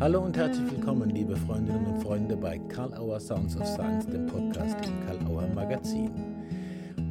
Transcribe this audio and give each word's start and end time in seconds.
Hallo 0.00 0.22
und 0.22 0.34
herzlich 0.34 0.70
willkommen, 0.70 1.10
liebe 1.10 1.36
Freundinnen 1.36 1.84
und 1.84 2.02
Freunde, 2.02 2.34
bei 2.34 2.58
Karl 2.58 2.94
Auer 2.94 3.20
Sounds 3.20 3.54
of 3.54 3.66
Science, 3.66 4.06
dem 4.06 4.24
Podcast 4.24 4.78
im 4.86 4.98
Karl 5.04 5.18
Auer 5.26 5.46
Magazin. 5.48 6.10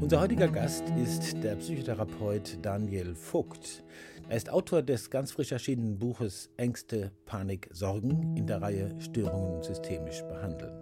Unser 0.02 0.22
heutiger 0.22 0.48
Gast 0.48 0.86
ist 0.98 1.36
der 1.44 1.56
Psychotherapeut 1.58 2.58
Daniel 2.64 3.14
Vogt. 3.14 3.84
Er 4.28 4.38
ist 4.38 4.50
Autor 4.50 4.82
des 4.82 5.12
ganz 5.12 5.32
frisch 5.32 5.52
erschienenen 5.52 6.00
Buches 6.00 6.50
Ängste, 6.58 7.12
Panik, 7.28 7.70
Sorgen 7.72 8.36
in 8.36 8.48
der 8.48 8.60
Reihe 8.60 8.96
Störungen 9.00 9.62
systemisch 9.62 10.24
behandeln. 10.24 10.74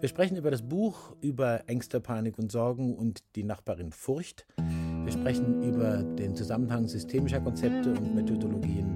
Wir 0.00 0.08
sprechen 0.08 0.38
über 0.38 0.50
das 0.50 0.62
Buch, 0.62 1.14
über 1.20 1.64
Ängste, 1.66 2.00
Panik 2.00 2.38
und 2.38 2.50
Sorgen 2.50 2.96
und 2.96 3.22
die 3.36 3.44
Nachbarin 3.44 3.92
Furcht. 3.92 4.46
Wir 5.04 5.12
sprechen 5.12 5.62
über 5.62 6.02
den 6.02 6.34
Zusammenhang 6.34 6.88
systemischer 6.88 7.40
Konzepte 7.40 7.90
und 7.90 8.14
Methodologien 8.14 8.95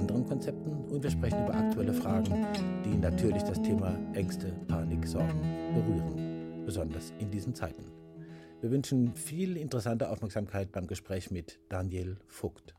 anderen 0.00 0.24
Konzepten 0.26 0.86
und 0.90 1.02
wir 1.02 1.10
sprechen 1.10 1.44
über 1.44 1.54
aktuelle 1.54 1.92
Fragen, 1.92 2.46
die 2.86 2.96
natürlich 2.96 3.42
das 3.42 3.60
Thema 3.60 3.94
Ängste, 4.14 4.50
Panik, 4.66 5.06
Sorgen 5.06 5.42
berühren, 5.74 6.64
besonders 6.64 7.12
in 7.18 7.30
diesen 7.30 7.54
Zeiten. 7.54 7.84
Wir 8.62 8.70
wünschen 8.70 9.14
viel 9.14 9.58
interessante 9.58 10.08
Aufmerksamkeit 10.08 10.72
beim 10.72 10.86
Gespräch 10.86 11.30
mit 11.30 11.60
Daniel 11.68 12.16
Vogt. 12.28 12.74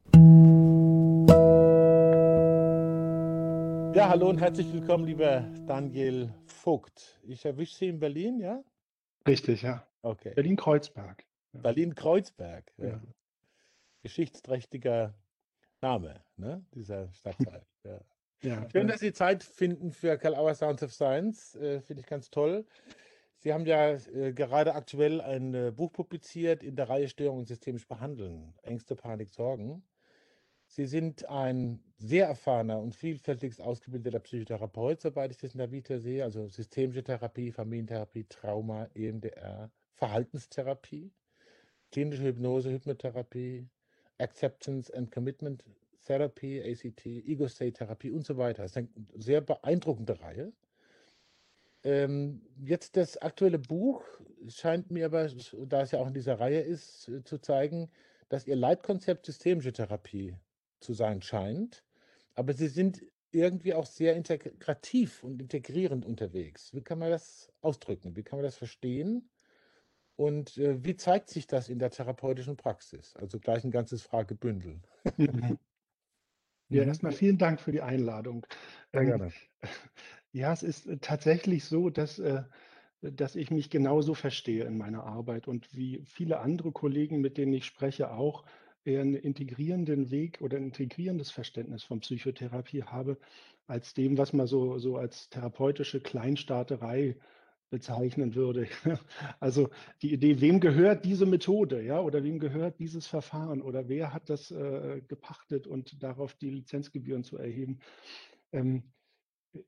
Ja, 3.95 4.09
hallo 4.09 4.29
und 4.29 4.39
herzlich 4.39 4.73
willkommen, 4.73 5.05
lieber 5.05 5.41
Daniel 5.67 6.33
Vogt. 6.47 7.19
Ich 7.21 7.45
erwische 7.45 7.75
Sie 7.75 7.87
in 7.89 7.99
Berlin, 7.99 8.39
ja? 8.39 8.63
Richtig, 9.27 9.61
ja. 9.61 9.85
Okay. 10.01 10.33
Berlin-Kreuzberg. 10.33 11.23
Berlin-Kreuzberg. 11.53 12.71
Ja. 12.77 12.87
Ja. 12.87 13.01
Geschichtsträchtiger 14.01 15.13
Name, 15.81 16.23
ne? 16.37 16.65
dieser 16.73 17.11
Stadtteil. 17.13 17.65
ja. 17.83 17.99
Ja, 18.43 18.67
Schön, 18.71 18.87
dass 18.87 18.99
Sie 18.99 19.13
Zeit 19.13 19.43
finden 19.43 19.91
für 19.91 20.17
Kalauer 20.17 20.55
Sounds 20.55 20.81
of 20.81 20.91
Science. 20.91 21.55
Äh, 21.55 21.79
Finde 21.81 22.01
ich 22.01 22.07
ganz 22.07 22.31
toll. 22.31 22.65
Sie 23.37 23.53
haben 23.53 23.67
ja 23.67 23.91
äh, 23.91 24.33
gerade 24.33 24.73
aktuell 24.73 25.21
ein 25.21 25.53
äh, 25.53 25.71
Buch 25.71 25.91
publiziert 25.91 26.63
in 26.63 26.75
der 26.75 26.89
Reihe 26.89 27.07
Störungen 27.07 27.45
systemisch 27.45 27.87
behandeln. 27.87 28.53
Ängste, 28.63 28.95
Panik, 28.95 29.29
Sorgen. 29.29 29.83
Sie 30.65 30.85
sind 30.85 31.27
ein 31.27 31.83
sehr 31.97 32.27
erfahrener 32.27 32.79
und 32.79 32.95
vielfältig 32.95 33.59
ausgebildeter 33.59 34.19
Psychotherapeut, 34.19 35.01
soweit 35.01 35.31
ich 35.31 35.37
das 35.37 35.53
in 35.53 35.59
der 35.59 35.71
Vita 35.71 35.99
sehe. 35.99 36.23
Also 36.23 36.47
systemische 36.47 37.03
Therapie, 37.03 37.51
Familientherapie, 37.51 38.25
Trauma, 38.29 38.87
EMDR, 38.95 39.69
Verhaltenstherapie, 39.95 41.11
klinische 41.91 42.23
Hypnose, 42.23 42.71
Hypnotherapie, 42.71 43.67
Acceptance 44.21 44.93
and 44.93 45.11
Commitment 45.11 45.63
Therapy, 46.05 46.61
ACT, 46.61 47.05
Ego-State-Therapie 47.05 48.11
und 48.11 48.25
so 48.25 48.37
weiter. 48.37 48.63
Das 48.63 48.71
ist 48.71 48.77
eine 48.77 48.89
sehr 49.15 49.41
beeindruckende 49.41 50.19
Reihe. 50.19 50.53
Ähm, 51.83 52.41
jetzt 52.63 52.95
das 52.97 53.17
aktuelle 53.17 53.59
Buch 53.59 54.03
scheint 54.47 54.91
mir 54.91 55.05
aber, 55.05 55.29
da 55.67 55.81
es 55.81 55.91
ja 55.91 55.99
auch 55.99 56.07
in 56.07 56.13
dieser 56.13 56.39
Reihe 56.39 56.61
ist, 56.61 57.11
zu 57.23 57.39
zeigen, 57.39 57.89
dass 58.29 58.47
Ihr 58.47 58.55
Leitkonzept 58.55 59.25
systemische 59.25 59.73
Therapie 59.73 60.35
zu 60.79 60.93
sein 60.93 61.21
scheint. 61.21 61.83
Aber 62.35 62.53
Sie 62.53 62.67
sind 62.67 63.01
irgendwie 63.31 63.73
auch 63.73 63.85
sehr 63.85 64.15
integrativ 64.15 65.23
und 65.23 65.41
integrierend 65.41 66.05
unterwegs. 66.05 66.73
Wie 66.73 66.81
kann 66.81 66.99
man 66.99 67.09
das 67.09 67.51
ausdrücken? 67.61 68.15
Wie 68.15 68.23
kann 68.23 68.37
man 68.37 68.43
das 68.43 68.57
verstehen? 68.57 69.29
Und 70.21 70.55
äh, 70.59 70.85
wie 70.85 70.95
zeigt 70.95 71.29
sich 71.29 71.47
das 71.47 71.67
in 71.67 71.79
der 71.79 71.89
therapeutischen 71.89 72.55
Praxis? 72.55 73.15
Also 73.15 73.39
gleich 73.39 73.63
ein 73.63 73.71
ganzes 73.71 74.03
Fragebündel. 74.03 74.79
Mhm. 75.17 75.57
Ja, 76.69 76.83
erstmal 76.83 77.11
vielen 77.11 77.37
Dank 77.37 77.59
für 77.59 77.73
die 77.73 77.81
Einladung. 77.81 78.47
Sehr 78.93 79.01
ähm, 79.01 79.07
gerne. 79.07 79.31
Ja, 80.31 80.53
es 80.53 80.63
ist 80.63 80.87
äh, 80.87 80.99
tatsächlich 80.99 81.65
so, 81.65 81.89
dass, 81.89 82.17
äh, 82.17 82.43
dass 83.01 83.35
ich 83.35 83.51
mich 83.51 83.69
genauso 83.69 84.13
verstehe 84.13 84.63
in 84.63 84.77
meiner 84.77 85.03
Arbeit 85.03 85.49
und 85.49 85.75
wie 85.75 86.01
viele 86.05 86.39
andere 86.39 86.71
Kollegen, 86.71 87.19
mit 87.19 87.37
denen 87.37 87.51
ich 87.51 87.65
spreche, 87.65 88.11
auch 88.11 88.45
eher 88.85 89.01
einen 89.01 89.15
integrierenden 89.15 90.11
Weg 90.11 90.39
oder 90.39 90.55
ein 90.55 90.67
integrierendes 90.67 91.29
Verständnis 91.29 91.83
von 91.83 91.99
Psychotherapie 91.99 92.83
habe, 92.83 93.17
als 93.67 93.93
dem, 93.93 94.17
was 94.17 94.31
man 94.31 94.47
so, 94.47 94.77
so 94.77 94.95
als 94.95 95.29
therapeutische 95.29 95.99
Kleinstaaterei 95.99 97.17
bezeichnen 97.71 98.35
würde. 98.35 98.67
Also 99.39 99.69
die 100.03 100.13
Idee, 100.13 100.39
wem 100.41 100.59
gehört 100.59 101.03
diese 101.05 101.25
Methode, 101.25 101.81
ja, 101.81 101.99
oder 101.99 102.23
wem 102.23 102.37
gehört 102.37 102.79
dieses 102.79 103.07
Verfahren 103.07 103.63
oder 103.63 103.89
wer 103.89 104.13
hat 104.13 104.29
das 104.29 104.51
äh, 104.51 105.01
gepachtet 105.07 105.65
und 105.65 106.03
darauf 106.03 106.35
die 106.35 106.51
Lizenzgebühren 106.51 107.23
zu 107.23 107.37
erheben. 107.37 107.79
Ähm, 108.51 108.83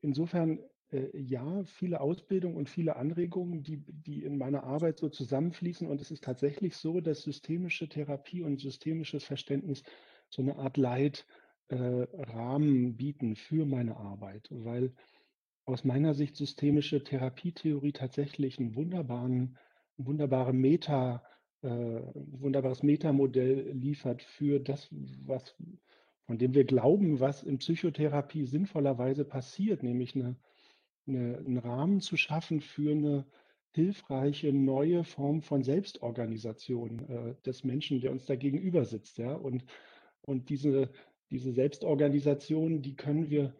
insofern 0.01 0.59
äh, 0.93 1.09
ja, 1.17 1.63
viele 1.63 2.01
Ausbildung 2.01 2.55
und 2.55 2.69
viele 2.69 2.95
Anregungen, 2.95 3.63
die, 3.63 3.83
die 3.87 4.23
in 4.23 4.37
meiner 4.37 4.63
Arbeit 4.63 4.99
so 4.99 5.09
zusammenfließen. 5.09 5.87
Und 5.87 5.99
es 6.01 6.11
ist 6.11 6.23
tatsächlich 6.23 6.75
so, 6.75 7.01
dass 7.01 7.23
systemische 7.23 7.89
Therapie 7.89 8.43
und 8.43 8.59
systemisches 8.59 9.23
Verständnis 9.23 9.81
so 10.29 10.41
eine 10.41 10.57
Art 10.57 10.77
Leitrahmen 10.77 11.25
äh, 12.87 12.91
bieten 12.91 13.35
für 13.35 13.65
meine 13.65 13.97
Arbeit, 13.97 14.47
weil 14.51 14.93
aus 15.65 15.83
meiner 15.83 16.13
Sicht 16.13 16.35
systemische 16.35 17.03
Therapietheorie 17.03 17.93
tatsächlich 17.93 18.59
einen 18.59 18.75
wunderbaren, 18.75 19.57
wunderbare 19.97 20.53
Meta, 20.53 21.23
äh, 21.61 21.67
wunderbares 21.67 22.83
Metamodell 22.83 23.71
liefert 23.71 24.21
für 24.21 24.59
das, 24.59 24.89
was 24.91 25.55
von 26.25 26.37
dem 26.37 26.53
wir 26.53 26.63
glauben, 26.63 27.19
was 27.19 27.43
in 27.43 27.57
Psychotherapie 27.59 28.45
sinnvollerweise 28.45 29.25
passiert, 29.25 29.83
nämlich 29.83 30.15
eine, 30.15 30.37
eine, 31.07 31.37
einen 31.37 31.57
Rahmen 31.57 31.99
zu 32.01 32.17
schaffen 32.17 32.61
für 32.61 32.91
eine 32.91 33.25
hilfreiche 33.71 34.53
neue 34.53 35.03
Form 35.03 35.41
von 35.41 35.63
Selbstorganisation 35.63 36.99
äh, 37.09 37.35
des 37.45 37.63
Menschen, 37.63 38.01
der 38.01 38.11
uns 38.11 38.25
da 38.25 38.35
gegenüber 38.35 38.85
sitzt. 38.85 39.17
Ja? 39.17 39.33
Und, 39.33 39.65
und 40.21 40.49
diese, 40.49 40.91
diese 41.31 41.51
Selbstorganisation, 41.51 42.81
die 42.81 42.95
können 42.95 43.29
wir 43.29 43.53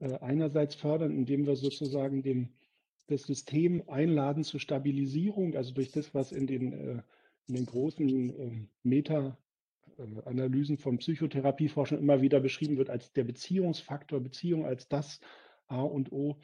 einerseits 0.00 0.74
fördern, 0.74 1.12
indem 1.12 1.46
wir 1.46 1.56
sozusagen 1.56 2.22
dem, 2.22 2.48
das 3.08 3.22
System 3.22 3.82
einladen 3.88 4.44
zur 4.44 4.60
Stabilisierung, 4.60 5.56
also 5.56 5.72
durch 5.72 5.90
das, 5.90 6.14
was 6.14 6.32
in 6.32 6.46
den, 6.46 6.72
äh, 6.72 7.02
in 7.48 7.54
den 7.54 7.66
großen 7.66 8.30
äh, 8.30 8.66
Meta- 8.82 9.36
äh, 9.98 10.22
Analysen 10.24 10.78
von 10.78 10.98
Psychotherapieforschung 10.98 11.98
immer 11.98 12.20
wieder 12.20 12.40
beschrieben 12.40 12.76
wird 12.76 12.90
als 12.90 13.12
der 13.12 13.24
Beziehungsfaktor, 13.24 14.20
Beziehung 14.20 14.66
als 14.66 14.88
das 14.88 15.20
A 15.66 15.82
und 15.82 16.12
O, 16.12 16.36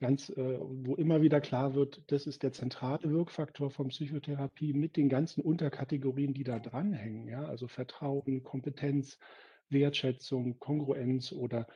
ganz, 0.00 0.30
äh, 0.30 0.58
wo 0.60 0.96
immer 0.96 1.22
wieder 1.22 1.40
klar 1.40 1.74
wird, 1.74 2.02
das 2.08 2.26
ist 2.26 2.42
der 2.42 2.52
zentrale 2.52 3.10
Wirkfaktor 3.10 3.70
von 3.70 3.88
Psychotherapie 3.88 4.72
mit 4.72 4.96
den 4.96 5.08
ganzen 5.08 5.42
Unterkategorien, 5.42 6.34
die 6.34 6.44
da 6.44 6.58
dranhängen, 6.58 7.28
ja, 7.28 7.44
also 7.44 7.68
Vertrauen, 7.68 8.42
Kompetenz, 8.42 9.18
Wertschätzung, 9.70 10.58
Kongruenz 10.58 11.32
oder 11.32 11.66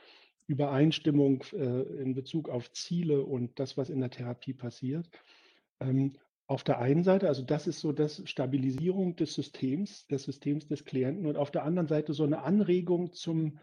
Übereinstimmung 0.46 1.42
äh, 1.52 1.82
in 2.02 2.14
Bezug 2.14 2.48
auf 2.48 2.70
Ziele 2.72 3.22
und 3.22 3.58
das, 3.58 3.76
was 3.76 3.90
in 3.90 4.00
der 4.00 4.10
Therapie 4.10 4.54
passiert. 4.54 5.08
Ähm, 5.80 6.14
auf 6.46 6.62
der 6.62 6.78
einen 6.78 7.02
Seite, 7.02 7.26
also 7.26 7.42
das 7.42 7.66
ist 7.66 7.80
so 7.80 7.92
das 7.92 8.22
Stabilisierung 8.24 9.16
des 9.16 9.34
Systems, 9.34 10.06
des 10.06 10.22
Systems 10.22 10.68
des 10.68 10.84
Klienten 10.84 11.26
und 11.26 11.36
auf 11.36 11.50
der 11.50 11.64
anderen 11.64 11.88
Seite 11.88 12.14
so 12.14 12.22
eine 12.22 12.42
Anregung 12.42 13.12
zum, 13.12 13.58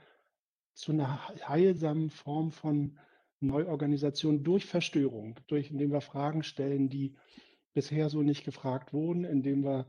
zu 0.74 0.92
einer 0.92 1.30
heilsamen 1.48 2.10
Form 2.10 2.52
von 2.52 3.00
Neuorganisation 3.40 4.44
durch 4.44 4.66
Verstörung, 4.66 5.40
durch 5.48 5.72
indem 5.72 5.92
wir 5.92 6.02
Fragen 6.02 6.44
stellen, 6.44 6.90
die 6.90 7.16
bisher 7.74 8.10
so 8.10 8.22
nicht 8.22 8.44
gefragt 8.44 8.92
wurden, 8.92 9.24
indem 9.24 9.64
wir 9.64 9.88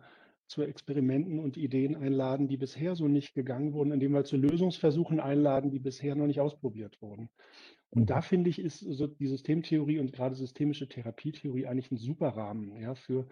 zu 0.54 0.62
Experimenten 0.62 1.40
und 1.40 1.56
Ideen 1.56 1.96
einladen, 1.96 2.46
die 2.46 2.56
bisher 2.56 2.94
so 2.94 3.08
nicht 3.08 3.34
gegangen 3.34 3.72
wurden, 3.72 3.90
indem 3.90 4.12
wir 4.12 4.22
zu 4.22 4.36
Lösungsversuchen 4.36 5.18
einladen, 5.18 5.72
die 5.72 5.80
bisher 5.80 6.14
noch 6.14 6.28
nicht 6.28 6.38
ausprobiert 6.38 7.02
wurden. 7.02 7.28
Und 7.90 8.08
da 8.08 8.18
mhm. 8.18 8.22
finde 8.22 8.50
ich, 8.50 8.60
ist 8.60 8.78
so 8.78 9.08
die 9.08 9.26
Systemtheorie 9.26 9.98
und 9.98 10.12
gerade 10.12 10.36
systemische 10.36 10.88
Therapietheorie 10.88 11.66
eigentlich 11.66 11.90
ein 11.90 11.96
super 11.96 12.28
Rahmen, 12.28 12.80
ja, 12.80 12.94
für, 12.94 13.26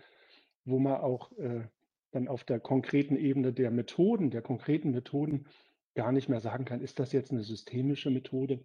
wo 0.64 0.80
man 0.80 0.96
auch 0.96 1.30
äh, 1.38 1.62
dann 2.10 2.26
auf 2.26 2.42
der 2.42 2.58
konkreten 2.58 3.16
Ebene 3.16 3.52
der 3.52 3.70
Methoden, 3.70 4.30
der 4.30 4.42
konkreten 4.42 4.90
Methoden 4.90 5.46
gar 5.94 6.10
nicht 6.10 6.28
mehr 6.28 6.40
sagen 6.40 6.64
kann, 6.64 6.80
ist 6.80 6.98
das 6.98 7.12
jetzt 7.12 7.30
eine 7.30 7.44
systemische 7.44 8.10
Methode, 8.10 8.64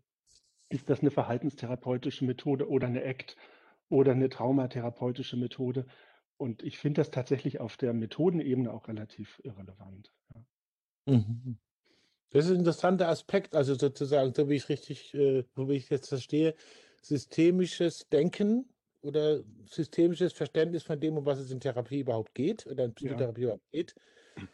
ist 0.69 0.89
das 0.89 1.01
eine 1.01 1.11
verhaltenstherapeutische 1.11 2.25
Methode 2.25 2.67
oder 2.67 2.87
eine 2.87 3.05
ACT 3.05 3.37
oder 3.89 4.13
eine 4.13 4.29
traumatherapeutische 4.29 5.37
Methode. 5.37 5.85
Und 6.37 6.63
ich 6.63 6.77
finde 6.77 7.01
das 7.01 7.11
tatsächlich 7.11 7.59
auf 7.59 7.77
der 7.77 7.93
Methodenebene 7.93 8.71
auch 8.71 8.87
relativ 8.87 9.41
irrelevant. 9.43 10.11
Ja. 10.33 11.15
Mhm. 11.15 11.57
Das 12.31 12.45
ist 12.45 12.51
ein 12.51 12.59
interessanter 12.59 13.07
Aspekt, 13.07 13.55
also 13.55 13.75
sozusagen, 13.75 14.33
so 14.33 14.49
wie 14.49 14.55
ich 14.55 14.69
richtig, 14.69 15.13
äh, 15.13 15.43
so 15.55 15.69
wie 15.69 15.75
ich 15.75 15.89
jetzt 15.89 16.09
verstehe, 16.09 16.55
systemisches 17.01 18.09
Denken 18.09 18.69
oder 19.01 19.41
systemisches 19.65 20.33
Verständnis 20.33 20.83
von 20.83 20.99
dem, 20.99 21.17
um 21.17 21.25
was 21.25 21.39
es 21.39 21.51
in 21.51 21.59
Therapie 21.59 22.01
überhaupt 22.01 22.35
geht 22.35 22.67
oder 22.67 22.85
in 22.85 22.93
Psychotherapie 22.93 23.41
ja. 23.41 23.47
überhaupt 23.47 23.71
geht, 23.71 23.95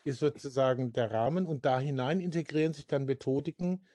ist 0.03 0.19
sozusagen 0.19 0.93
der 0.93 1.11
Rahmen 1.11 1.45
und 1.47 1.65
da 1.65 1.79
hinein 1.79 2.19
integrieren 2.19 2.73
sich 2.73 2.85
dann 2.85 3.05
Methodiken, 3.05 3.85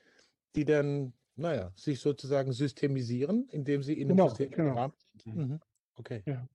die 0.56 0.64
dann 0.64 1.12
naja, 1.38 1.73
sich 1.76 2.00
sozusagen 2.00 2.52
systemisieren, 2.52 3.49
indem 3.50 3.82
sie 3.82 3.94
in 3.94 4.08
genau, 4.08 4.25
einem 4.25 4.31
System 4.31 4.50
genau. 4.50 4.75
Rahmen 4.75 4.94
sind. 4.99 5.37
Mhm. 5.37 5.43
mhm. 5.43 5.61
Okay. 5.94 6.23
Ja. 6.26 6.49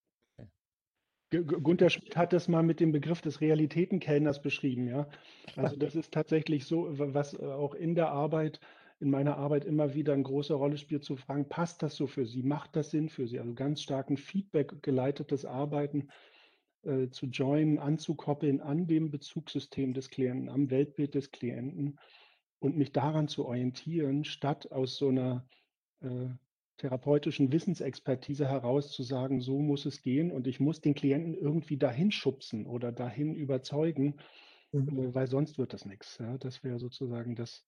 Gunther 1.41 1.89
Schmidt 1.89 2.15
hat 2.15 2.33
das 2.33 2.47
mal 2.47 2.63
mit 2.63 2.80
dem 2.80 2.91
Begriff 2.91 3.21
des 3.21 3.41
Realitätenkellners 3.41 4.41
beschrieben, 4.41 4.88
ja. 4.88 5.07
Also 5.56 5.75
das 5.75 5.95
ist 5.95 6.13
tatsächlich 6.13 6.65
so, 6.65 6.88
was 6.91 7.33
äh, 7.33 7.45
auch 7.45 7.74
in 7.74 7.95
der 7.95 8.09
Arbeit, 8.09 8.59
in 9.00 9.09
meiner 9.09 9.38
Arbeit 9.38 9.65
immer 9.65 9.94
wieder 9.94 10.13
eine 10.13 10.24
große 10.24 10.53
Rolle 10.53 10.77
spielt, 10.77 11.03
zu 11.03 11.15
fragen, 11.15 11.50
passt 11.50 11.83
das 11.83 11.95
so 11.95 12.07
für 12.07 12.25
Sie? 12.25 12.44
Macht 12.44 12.75
das 12.75 12.91
Sinn 12.91 13.09
für 13.09 13.27
Sie? 13.27 13.39
Also 13.39 13.53
ganz 13.53 13.81
starken 13.81 14.18
Feedback 14.18 14.81
geleitetes 14.81 15.45
Arbeiten 15.45 16.09
äh, 16.83 17.09
zu 17.09 17.27
joinen, 17.27 17.80
anzukoppeln 17.80 18.62
an 18.62 18.88
dem 18.88 19.09
Bezugssystem 19.09 19.94
des 19.94 20.09
Klienten, 20.09 20.50
am 20.50 20.69
Weltbild 20.69 21.15
des 21.15 21.31
Klienten 21.31 22.00
und 22.59 22.77
mich 22.77 22.91
daran 22.91 23.27
zu 23.27 23.45
orientieren, 23.45 24.24
statt 24.24 24.71
aus 24.71 24.97
so 24.97 25.09
einer 25.09 25.45
äh, 26.01 26.30
therapeutischen 26.78 27.52
Wissensexpertise 27.52 28.48
heraus 28.48 28.92
zu 28.92 29.04
sagen, 29.04 29.42
so 29.42 29.60
muss 29.60 29.86
es 29.86 30.02
gehen 30.02 30.31
und 30.31 30.48
ich 30.48 30.60
muss 30.60 30.81
den 30.81 30.96
Klienten 30.96 31.34
irgendwie 31.34 31.78
dahin 31.78 32.12
schubsen 32.12 32.66
oder 32.66 32.92
dahin 32.92 33.36
überzeugen, 33.36 34.16
mhm. 34.72 35.00
äh, 35.00 35.16
weil 35.16 35.28
sonst 35.28 35.58
wird 35.58 35.74
das 35.74 35.86
nichts. 35.86 36.18
Ja? 36.18 36.38
Das 36.38 36.64
wäre 36.64 36.80
sozusagen 36.80 37.36
das, 37.36 37.66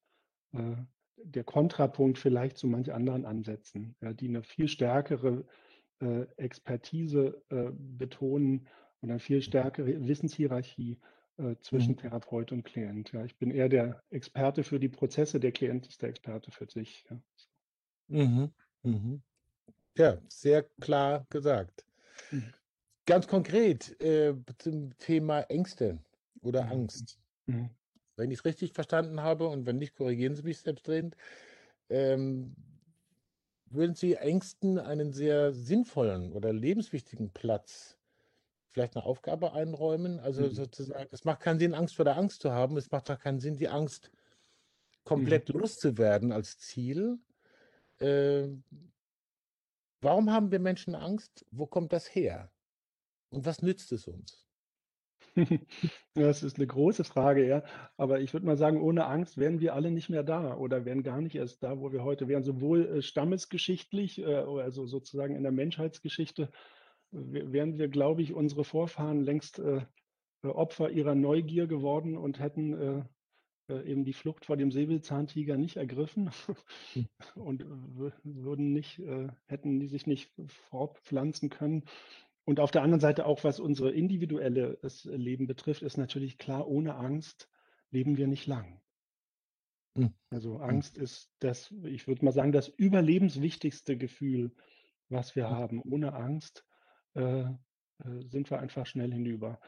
äh, 0.54 0.75
der 1.18 1.44
Kontrapunkt 1.44 2.18
vielleicht 2.18 2.57
zu 2.57 2.68
manch 2.68 2.92
anderen 2.92 3.25
Ansätzen, 3.25 3.96
ja, 4.02 4.13
die 4.13 4.28
eine 4.28 4.44
viel 4.44 4.68
stärkere 4.68 5.46
äh, 6.01 6.25
Expertise 6.38 7.42
äh, 7.50 7.72
betonen 7.74 8.68
und 9.01 9.10
eine 9.10 9.19
viel 9.19 9.42
stärkere 9.42 10.08
Wissenshierarchie 10.08 11.00
äh, 11.38 11.56
zwischen 11.62 11.92
mhm. 11.92 11.98
Therapeut 11.98 12.51
und 12.51 12.63
Klient. 12.63 13.12
Ja. 13.12 13.24
Ich 13.24 13.38
bin 13.38 13.51
eher 13.51 13.69
der 13.69 14.01
Experte 14.10 14.63
für 14.63 14.80
die 14.80 14.90
Prozesse, 14.90 15.40
der 15.40 15.51
Klient 15.51 15.88
ist 15.88 16.01
der 16.01 16.10
Experte 16.10 16.51
für 16.51 16.69
sich. 16.69 17.06
Ja. 17.10 17.22
Mhm. 18.08 18.51
Mhm. 18.86 19.22
Ja, 19.98 20.18
sehr 20.28 20.64
klar 20.80 21.26
gesagt. 21.30 21.86
Mhm. 22.32 22.54
Ganz 23.06 23.28
konkret 23.28 24.00
äh, 24.02 24.36
zum 24.58 24.98
Thema 24.98 25.42
Ängste 25.42 26.00
oder 26.42 26.66
mhm. 26.66 26.72
Angst. 26.72 27.20
Mhm. 27.46 27.70
Wenn 28.18 28.32
ich 28.32 28.40
es 28.40 28.46
richtig 28.46 28.74
verstanden 28.74 29.22
habe 29.22 29.48
und 29.48 29.66
wenn 29.66 29.78
nicht, 29.78 29.96
korrigieren 29.96 30.36
Sie 30.36 30.44
mich 30.44 30.60
selbstredend. 30.60 31.16
Ähm, 31.90 32.56
würden 33.66 33.96
Sie 33.96 34.14
Ängsten 34.16 34.80
einen 34.80 35.12
sehr 35.12 35.54
sinnvollen 35.54 36.32
oder 36.32 36.54
lebenswichtigen 36.54 37.32
Platz, 37.32 37.98
vielleicht 38.70 38.96
eine 38.96 39.06
Aufgabe 39.06 39.54
einräumen? 39.54 40.20
Also 40.20 40.44
mhm. 40.44 40.52
sozusagen, 40.52 41.10
es 41.12 41.26
macht 41.26 41.42
keinen 41.42 41.60
Sinn, 41.60 41.74
Angst 41.74 41.96
vor 41.96 42.06
der 42.06 42.18
Angst 42.18 42.42
zu 42.42 42.52
haben. 42.52 42.78
Es 42.78 42.92
macht 42.92 43.12
auch 43.12 43.20
keinen 43.20 43.40
Sinn, 43.40 43.58
die 43.58 43.68
Angst 43.70 44.12
komplett 45.04 45.54
mhm. 45.54 45.60
loszuwerden 45.60 46.32
als 46.32 46.58
Ziel, 46.58 47.20
äh, 48.00 48.47
warum 50.01 50.31
haben 50.31 50.51
wir 50.51 50.59
Menschen 50.59 50.95
Angst? 50.95 51.45
Wo 51.51 51.65
kommt 51.65 51.94
das 51.94 52.13
her? 52.13 52.51
Und 53.30 53.45
was 53.45 53.62
nützt 53.62 53.92
es 53.92 54.07
uns? 54.07 54.45
Das 56.13 56.44
ist 56.44 56.57
eine 56.57 56.68
große 56.68 57.03
Frage, 57.03 57.45
ja. 57.45 57.63
Aber 57.97 58.21
ich 58.21 58.33
würde 58.33 58.45
mal 58.45 58.57
sagen, 58.57 58.81
ohne 58.81 59.06
Angst 59.06 59.38
wären 59.38 59.59
wir 59.59 59.74
alle 59.74 59.92
nicht 59.92 60.09
mehr 60.09 60.24
da 60.24 60.56
oder 60.56 60.86
wären 60.86 61.03
gar 61.03 61.21
nicht 61.21 61.36
erst 61.36 61.62
da, 61.63 61.80
wo 61.80 61.92
wir 61.92 62.03
heute 62.03 62.27
wären. 62.27 62.44
Sowohl 62.44 62.86
äh, 62.86 63.01
stammesgeschichtlich, 63.01 64.19
äh, 64.19 64.25
also 64.25 64.86
sozusagen 64.86 65.36
in 65.36 65.44
der 65.44 65.51
Menschheitsgeschichte, 65.51 66.51
wären 67.12 67.77
wir, 67.77 67.88
glaube 67.88 68.21
ich, 68.21 68.33
unsere 68.33 68.63
Vorfahren 68.63 69.21
längst 69.21 69.59
äh, 69.59 69.81
Opfer 70.44 70.89
ihrer 70.91 71.15
Neugier 71.15 71.68
geworden 71.68 72.18
und 72.18 72.39
hätten 72.39 73.07
äh, 73.67 73.81
eben 73.89 74.06
die 74.06 74.13
Flucht 74.13 74.45
vor 74.45 74.57
dem 74.57 74.71
Säbelzahntiger 74.71 75.57
nicht 75.57 75.77
ergriffen 75.77 76.29
hm. 76.94 77.07
und 77.35 77.65
würden 78.23 78.73
nicht, 78.73 79.00
äh, 79.00 79.27
hätten 79.47 79.79
die 79.79 79.88
sich 79.88 80.07
nicht 80.07 80.31
fortpflanzen 80.69 81.50
können. 81.50 81.83
Und 82.45 82.59
auf 82.59 82.71
der 82.71 82.83
anderen 82.83 83.00
Seite 83.00 83.25
auch, 83.25 83.44
was 83.44 83.59
unsere 83.59 83.91
individuelle 83.91 84.77
Leben 85.06 85.47
betrifft, 85.47 85.81
ist 85.81 85.97
natürlich 85.97 86.38
klar, 86.38 86.67
ohne 86.67 86.95
Angst 86.95 87.50
leben 87.89 88.17
wir 88.17 88.27
nicht 88.27 88.45
lang. 88.45 88.81
Hm. 89.97 90.13
Also 90.29 90.56
hm. 90.56 90.62
Angst 90.62 90.97
ist 90.97 91.31
das, 91.39 91.73
ich 91.83 92.07
würde 92.07 92.23
mal 92.23 92.31
sagen, 92.31 92.51
das 92.51 92.67
überlebenswichtigste 92.67 93.97
Gefühl, 93.97 94.53
was 95.09 95.35
wir 95.35 95.50
haben. 95.50 95.81
Ohne 95.81 96.13
Angst 96.13 96.65
äh, 97.15 97.45
sind 98.03 98.51
wir 98.51 98.59
einfach 98.59 98.85
schnell 98.85 99.12
hinüber. 99.12 99.59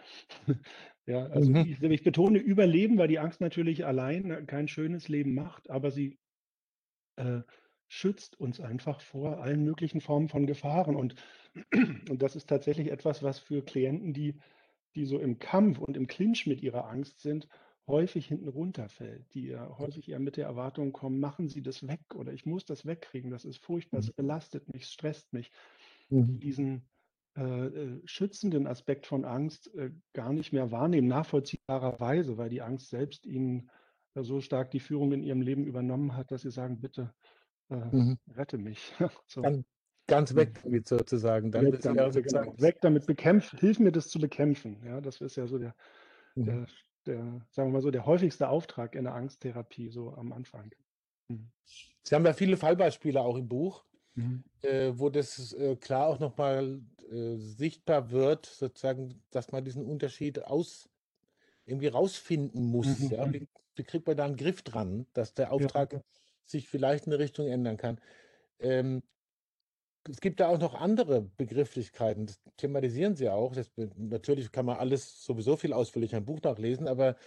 Ja, 1.07 1.25
also 1.27 1.50
mhm. 1.50 1.77
ich, 1.81 1.81
ich, 1.81 2.04
betone 2.04 2.38
Überleben, 2.38 2.98
weil 2.98 3.07
die 3.07 3.19
Angst 3.19 3.39
natürlich 3.39 3.86
allein 3.86 4.45
kein 4.45 4.68
schönes 4.68 5.07
Leben 5.07 5.33
macht, 5.33 5.69
aber 5.69 5.89
sie 5.89 6.19
äh, 7.15 7.42
schützt 7.88 8.39
uns 8.39 8.59
einfach 8.59 9.00
vor 9.00 9.42
allen 9.42 9.63
möglichen 9.63 10.01
Formen 10.01 10.27
von 10.27 10.45
Gefahren. 10.45 10.95
Und, 10.98 11.15
und 12.09 12.21
das 12.21 12.36
ist 12.36 12.48
tatsächlich 12.50 12.92
etwas, 12.92 13.24
was 13.24 13.39
für 13.39 13.63
Klienten, 13.63 14.13
die, 14.13 14.36
die 14.95 15.06
so 15.06 15.18
im 15.19 15.39
Kampf 15.39 15.80
und 15.80 15.95
im 15.95 16.07
Clinch 16.07 16.45
mit 16.45 16.62
ihrer 16.62 16.89
Angst 16.89 17.21
sind, 17.21 17.48
häufig 17.88 18.27
hinten 18.27 18.50
runterfällt, 18.50 19.33
die 19.33 19.48
ja 19.48 19.77
häufig 19.77 20.09
eher 20.09 20.19
mit 20.19 20.36
der 20.36 20.45
Erwartung 20.45 20.92
kommen, 20.92 21.21
machen 21.21 21.48
Sie 21.48 21.62
das 21.62 21.88
weg 21.88 22.01
oder 22.15 22.33
ich 22.33 22.45
muss 22.45 22.65
das 22.65 22.86
wegkriegen, 22.86 23.31
das 23.31 23.45
ist 23.45 23.59
furchtbar, 23.59 24.00
es 24.00 24.09
mhm. 24.09 24.15
belastet 24.18 24.74
mich, 24.74 24.88
stresst 24.88 25.31
mich. 25.31 25.51
Mhm. 26.09 26.39
Diesen, 26.42 26.89
äh, 27.38 27.68
äh, 27.68 28.01
schützenden 28.06 28.66
Aspekt 28.66 29.06
von 29.06 29.24
Angst 29.24 29.72
äh, 29.75 29.92
gar 30.13 30.34
nicht 30.34 30.54
mehr 30.54 30.72
wahrnehmen, 30.72 31.07
nachvollziehbarerweise, 31.07 32.38
weil 32.38 32.50
die 32.50 32.63
Angst 32.63 32.89
selbst 32.89 33.28
ihnen 33.28 33.69
äh, 34.16 34.24
so 34.24 34.42
stark 34.42 34.72
die 34.72 34.80
Führung 34.80 35.12
in 35.12 35.22
ihrem 35.22 35.42
Leben 35.42 35.68
übernommen 35.68 36.18
hat, 36.18 36.31
dass 36.31 36.42
sie 36.42 36.50
sagen, 36.50 36.81
bitte 36.81 37.13
äh, 37.69 37.75
mhm. 37.75 38.18
rette 38.36 38.57
mich. 38.57 38.92
so. 39.28 39.44
ganz, 39.44 39.66
ganz, 40.07 40.36
weg 40.36 40.60
damit 40.63 40.88
sozusagen. 40.88 41.51
Dann 41.51 41.72
weg 41.72 41.81
damit, 41.81 42.13
sozusagen 42.13 42.60
weg 42.60 42.81
damit 42.81 43.06
bekämpf, 43.06 43.51
hilf 43.60 43.78
mir 43.78 43.92
das 43.92 44.07
zu 44.07 44.18
bekämpfen. 44.18 44.81
Ja, 44.83 45.00
das 45.00 45.22
ist 45.22 45.36
ja 45.36 45.45
so 45.45 45.60
der, 45.60 45.75
mhm. 46.33 46.45
der, 46.45 46.68
der, 47.06 47.18
sagen 47.51 47.69
wir 47.69 47.74
mal 47.74 47.81
so, 47.83 47.92
der 47.92 48.07
häufigste 48.07 48.50
Auftrag 48.50 48.95
in 48.95 49.04
der 49.04 49.13
Angsttherapie, 49.13 49.90
so 49.90 50.12
am 50.13 50.33
Anfang. 50.33 50.74
Mhm. 51.28 51.51
Sie 52.01 52.16
haben 52.16 52.25
ja 52.25 52.33
viele 52.33 52.57
Fallbeispiele 52.57 53.22
auch 53.22 53.38
im 53.38 53.48
Buch. 53.48 53.86
Mhm. 54.18 54.44
Äh, 54.62 54.94
wo 54.96 55.10
das 55.10 55.54
äh, 55.54 55.75
klar 55.75 56.08
auch 56.08 56.19
nochmal 56.19 56.81
äh, 57.12 57.38
sichtbar 57.38 58.10
wird, 58.10 58.48
sozusagen, 58.48 59.22
dass 59.30 59.52
man 59.52 59.64
diesen 59.64 59.86
Unterschied 59.86 60.44
aus 60.44 60.90
irgendwie 61.66 61.88
rausfinden 61.88 62.66
muss. 62.66 63.00
Mhm. 63.00 63.12
Ja? 63.12 63.31
Wie, 63.31 63.48
wie, 63.75 63.84
kriegt 63.84 64.08
man 64.08 64.18
da 64.18 64.25
einen 64.25 64.36
Griff 64.36 64.64
dran, 64.64 65.06
dass 65.14 65.36
der 65.36 65.52
Auftrag 65.52 65.94
ja. 65.94 66.02
sich 66.46 66.68
vielleicht 66.68 67.06
in 67.06 67.14
eine 67.14 67.22
Richtung 67.22 67.48
ändern 67.48 67.78
kann? 67.78 68.02
Ähm, 68.59 69.04
es 70.09 70.19
gibt 70.19 70.40
da 70.40 70.47
auch 70.47 70.57
noch 70.57 70.74
andere 70.74 71.21
Begrifflichkeiten, 71.21 72.26
das 72.26 72.40
thematisieren 72.56 73.16
Sie 73.16 73.30
auch. 73.30 73.54
Das, 73.54 73.69
natürlich 73.97 74.52
kann 74.52 74.66
man 74.66 74.78
alles 74.78 75.24
sowieso 75.24 75.57
viel 75.57 75.74
ausführlicher 75.74 76.18
im 76.18 76.26
Buch 76.26 76.42
nachlesen, 76.42 76.88
aber 76.88 77.18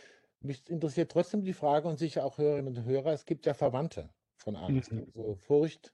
mich 0.40 0.68
interessiert 0.68 1.12
trotzdem 1.12 1.44
die 1.44 1.52
Frage 1.52 1.86
und 1.86 1.98
sicher 1.98 2.24
auch 2.24 2.38
Hörerinnen 2.38 2.76
und 2.76 2.84
Hörer, 2.84 3.12
es 3.12 3.26
gibt 3.26 3.46
ja 3.46 3.54
Verwandte 3.54 4.08
von 4.36 4.56
Angst. 4.56 4.90
Mhm. 4.90 5.06
Also 5.14 5.34
Furcht, 5.36 5.92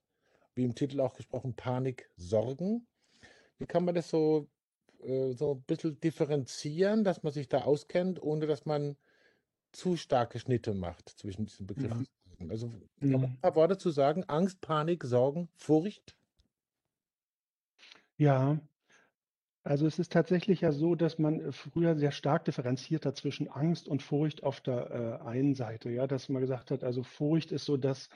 wie 0.57 0.65
im 0.65 0.75
Titel 0.75 1.01
auch 1.01 1.15
gesprochen, 1.15 1.55
Panik, 1.55 2.11
Sorgen. 2.17 2.87
Wie 3.59 3.67
kann 3.67 3.85
man 3.85 3.95
das 3.95 4.11
so, 4.11 4.49
äh, 5.03 5.33
so 5.33 5.53
ein 5.55 5.63
bisschen 5.63 6.01
differenzieren, 6.01 7.05
dass 7.05 7.23
man 7.23 7.33
sich 7.33 7.49
da 7.49 7.63
auskennt, 7.63 8.21
ohne 8.21 8.47
dass 8.47 8.67
man 8.67 8.97
zu 9.73 9.97
starke 9.97 10.39
Schnitte 10.39 10.75
macht 10.75 11.11
zwischen 11.11 11.47
diesen 11.47 11.67
Begriffen? 11.67 12.09
Ja. 12.41 12.47
Also 12.49 12.73
ja. 13.01 13.17
ein 13.17 13.39
paar 13.41 13.55
Worte 13.55 13.79
zu 13.79 13.91
sagen, 13.91 14.25
Angst, 14.25 14.61
Panik, 14.61 15.05
Sorgen, 15.05 15.49
Furcht? 15.55 16.17
Ja, 18.19 18.59
also 19.67 19.85
es 19.85 19.99
ist 19.99 20.13
tatsächlich 20.13 20.61
ja 20.61 20.71
so, 20.71 20.95
dass 20.95 21.19
man 21.19 21.41
äh, 21.41 21.51
früher 21.51 21.97
sehr 21.97 22.13
stark 22.13 22.45
differenziert 22.45 23.05
hat 23.05 23.17
zwischen 23.17 23.49
Angst 23.49 23.89
und 23.89 24.01
Furcht 24.01 24.45
auf 24.45 24.61
der 24.61 25.21
äh, 25.25 25.27
einen 25.27 25.57
Seite. 25.57 25.91
Ja, 25.91 26.07
dass 26.07 26.29
man 26.29 26.41
gesagt 26.41 26.71
hat, 26.71 26.85
also 26.85 27.03
Furcht 27.03 27.51
ist 27.51 27.65
so 27.65 27.77
das, 27.77 28.09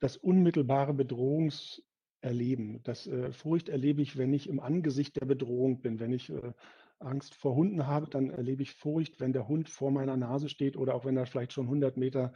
das 0.00 0.16
unmittelbare 0.16 0.94
Bedrohungserleben. 0.94 2.82
Das 2.82 3.06
äh, 3.06 3.32
Furcht 3.32 3.68
erlebe 3.68 4.02
ich, 4.02 4.16
wenn 4.16 4.32
ich 4.32 4.48
im 4.48 4.60
Angesicht 4.60 5.20
der 5.20 5.26
Bedrohung 5.26 5.80
bin. 5.80 6.00
Wenn 6.00 6.12
ich 6.12 6.30
äh, 6.30 6.52
Angst 6.98 7.34
vor 7.34 7.54
Hunden 7.54 7.86
habe, 7.86 8.08
dann 8.08 8.30
erlebe 8.30 8.62
ich 8.62 8.72
Furcht, 8.74 9.20
wenn 9.20 9.32
der 9.32 9.48
Hund 9.48 9.68
vor 9.68 9.90
meiner 9.90 10.16
Nase 10.16 10.48
steht 10.48 10.76
oder 10.76 10.94
auch 10.94 11.04
wenn 11.04 11.16
er 11.16 11.26
vielleicht 11.26 11.52
schon 11.52 11.66
100 11.66 11.96
Meter 11.96 12.32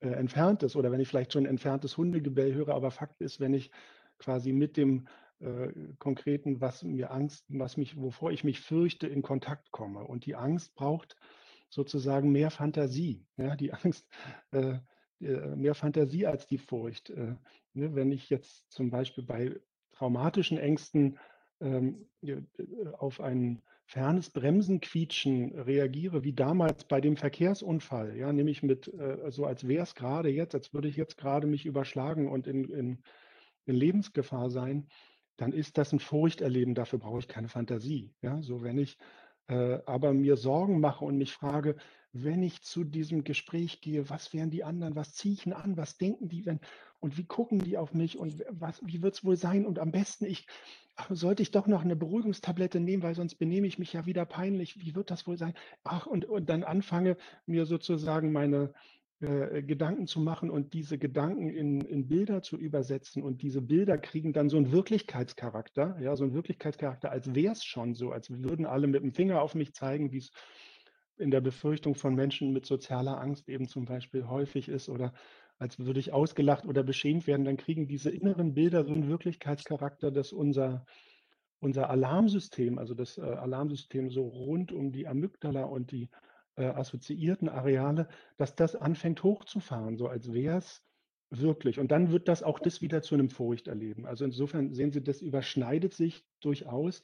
äh, 0.00 0.08
entfernt 0.08 0.62
ist 0.62 0.76
oder 0.76 0.90
wenn 0.92 1.00
ich 1.00 1.08
vielleicht 1.08 1.32
schon 1.32 1.44
ein 1.44 1.50
entferntes 1.50 1.96
Hundegebell 1.96 2.54
höre. 2.54 2.74
Aber 2.74 2.90
Fakt 2.90 3.20
ist, 3.20 3.40
wenn 3.40 3.54
ich 3.54 3.70
quasi 4.18 4.52
mit 4.52 4.76
dem 4.76 5.06
äh, 5.40 5.68
konkreten, 5.98 6.60
was 6.60 6.82
mir 6.82 7.10
Angst, 7.10 7.44
was 7.48 7.76
mich, 7.76 7.96
wovor 7.96 8.30
ich 8.30 8.44
mich 8.44 8.60
fürchte, 8.60 9.06
in 9.06 9.22
Kontakt 9.22 9.70
komme. 9.70 10.04
Und 10.04 10.26
die 10.26 10.34
Angst 10.34 10.74
braucht 10.74 11.16
sozusagen 11.68 12.30
mehr 12.30 12.50
Fantasie. 12.50 13.26
Ja, 13.36 13.56
die 13.56 13.72
Angst 13.72 14.08
äh, 14.52 14.78
mehr 15.20 15.74
Fantasie 15.74 16.26
als 16.26 16.46
die 16.46 16.58
Furcht. 16.58 17.10
Äh, 17.10 17.34
ne, 17.74 17.94
wenn 17.94 18.12
ich 18.12 18.30
jetzt 18.30 18.70
zum 18.70 18.90
Beispiel 18.90 19.24
bei 19.24 19.60
traumatischen 19.92 20.58
Ängsten 20.58 21.18
ähm, 21.60 22.06
auf 22.98 23.20
einen 23.20 23.62
fernes 23.86 24.30
Bremsenquietschen 24.30 25.58
reagiere, 25.60 26.24
wie 26.24 26.32
damals 26.32 26.84
bei 26.84 27.00
dem 27.00 27.16
Verkehrsunfall, 27.16 28.16
ja, 28.16 28.32
nämlich 28.32 28.62
mit, 28.62 28.92
äh, 28.92 29.30
so 29.30 29.46
als 29.46 29.66
wäre 29.66 29.84
es 29.84 29.94
gerade 29.94 30.28
jetzt, 30.28 30.54
als 30.54 30.74
würde 30.74 30.88
ich 30.88 30.96
jetzt 30.96 31.16
gerade 31.16 31.46
mich 31.46 31.66
überschlagen 31.66 32.28
und 32.28 32.46
in, 32.46 32.64
in, 32.64 33.02
in 33.64 33.74
Lebensgefahr 33.74 34.50
sein, 34.50 34.88
dann 35.36 35.52
ist 35.52 35.78
das 35.78 35.92
ein 35.92 36.00
Furchterleben, 36.00 36.74
dafür 36.74 36.98
brauche 36.98 37.20
ich 37.20 37.28
keine 37.28 37.48
Fantasie. 37.48 38.12
Ja, 38.22 38.42
so 38.42 38.62
wenn 38.62 38.78
ich 38.78 38.98
äh, 39.48 39.78
aber 39.86 40.12
mir 40.12 40.36
Sorgen 40.36 40.80
mache 40.80 41.04
und 41.04 41.18
mich 41.18 41.32
frage, 41.32 41.76
wenn 42.12 42.42
ich 42.42 42.62
zu 42.62 42.84
diesem 42.84 43.24
Gespräch 43.24 43.80
gehe, 43.80 44.08
was 44.08 44.32
wären 44.32 44.50
die 44.50 44.64
anderen, 44.64 44.96
was 44.96 45.14
ziehe 45.14 45.34
ich 45.34 45.44
denn 45.44 45.52
an, 45.52 45.76
was 45.76 45.98
denken 45.98 46.28
die, 46.28 46.46
wenn, 46.46 46.60
und 47.00 47.18
wie 47.18 47.24
gucken 47.24 47.58
die 47.58 47.76
auf 47.76 47.92
mich 47.92 48.18
und 48.18 48.42
was, 48.50 48.80
wie 48.84 49.02
wird 49.02 49.14
es 49.14 49.24
wohl 49.24 49.36
sein? 49.36 49.66
Und 49.66 49.78
am 49.78 49.92
besten, 49.92 50.24
ich 50.24 50.46
sollte 51.10 51.42
ich 51.42 51.50
doch 51.50 51.66
noch 51.66 51.82
eine 51.84 51.96
Beruhigungstablette 51.96 52.80
nehmen, 52.80 53.02
weil 53.02 53.14
sonst 53.14 53.34
benehme 53.34 53.66
ich 53.66 53.78
mich 53.78 53.92
ja 53.92 54.06
wieder 54.06 54.24
peinlich. 54.24 54.80
Wie 54.80 54.94
wird 54.94 55.10
das 55.10 55.26
wohl 55.26 55.36
sein? 55.36 55.54
Ach, 55.84 56.06
und, 56.06 56.24
und 56.24 56.48
dann 56.48 56.64
anfange 56.64 57.16
mir 57.44 57.66
sozusagen 57.66 58.32
meine 58.32 58.72
äh, 59.20 59.62
Gedanken 59.62 60.06
zu 60.06 60.20
machen 60.20 60.50
und 60.50 60.74
diese 60.74 60.98
Gedanken 60.98 61.48
in, 61.48 61.80
in 61.80 62.06
Bilder 62.06 62.42
zu 62.42 62.58
übersetzen. 62.58 63.22
Und 63.22 63.40
diese 63.40 63.62
Bilder 63.62 63.96
kriegen 63.96 64.34
dann 64.34 64.50
so 64.50 64.58
einen 64.58 64.72
Wirklichkeitscharakter, 64.72 65.98
ja, 66.00 66.14
so 66.16 66.24
einen 66.24 66.34
Wirklichkeitscharakter, 66.34 67.10
als 67.10 67.34
wäre 67.34 67.52
es 67.52 67.64
schon 67.64 67.94
so, 67.94 68.10
als 68.12 68.30
würden 68.30 68.66
alle 68.66 68.86
mit 68.86 69.02
dem 69.02 69.12
Finger 69.12 69.40
auf 69.40 69.54
mich 69.54 69.72
zeigen, 69.72 70.12
wie 70.12 70.18
es 70.18 70.32
in 71.16 71.30
der 71.30 71.40
Befürchtung 71.40 71.94
von 71.94 72.14
Menschen 72.14 72.52
mit 72.52 72.66
sozialer 72.66 73.18
Angst 73.18 73.48
eben 73.48 73.68
zum 73.68 73.86
Beispiel 73.86 74.28
häufig 74.28 74.68
ist 74.68 74.90
oder 74.90 75.14
als 75.58 75.78
würde 75.78 76.00
ich 76.00 76.12
ausgelacht 76.12 76.66
oder 76.66 76.82
beschämt 76.82 77.26
werden, 77.26 77.46
dann 77.46 77.56
kriegen 77.56 77.88
diese 77.88 78.10
inneren 78.10 78.52
Bilder 78.52 78.84
so 78.84 78.92
einen 78.92 79.08
Wirklichkeitscharakter, 79.08 80.10
dass 80.10 80.32
unser, 80.32 80.84
unser 81.60 81.88
Alarmsystem, 81.88 82.78
also 82.78 82.94
das 82.94 83.16
äh, 83.16 83.22
Alarmsystem 83.22 84.10
so 84.10 84.26
rund 84.26 84.72
um 84.72 84.92
die 84.92 85.08
Amygdala 85.08 85.64
und 85.64 85.90
die 85.90 86.10
äh, 86.56 86.64
assoziierten 86.64 87.48
Areale, 87.48 88.08
dass 88.36 88.54
das 88.56 88.76
anfängt 88.76 89.22
hochzufahren, 89.22 89.96
so 89.96 90.08
als 90.08 90.32
wäre 90.32 90.58
es 90.58 90.82
wirklich. 91.30 91.78
Und 91.78 91.90
dann 91.90 92.10
wird 92.12 92.28
das 92.28 92.42
auch 92.42 92.58
das 92.58 92.82
wieder 92.82 93.02
zu 93.02 93.14
einem 93.14 93.30
Furchterleben. 93.30 94.06
Also 94.06 94.24
insofern 94.24 94.72
sehen 94.72 94.92
Sie, 94.92 95.02
das 95.02 95.22
überschneidet 95.22 95.92
sich 95.92 96.24
durchaus. 96.40 97.02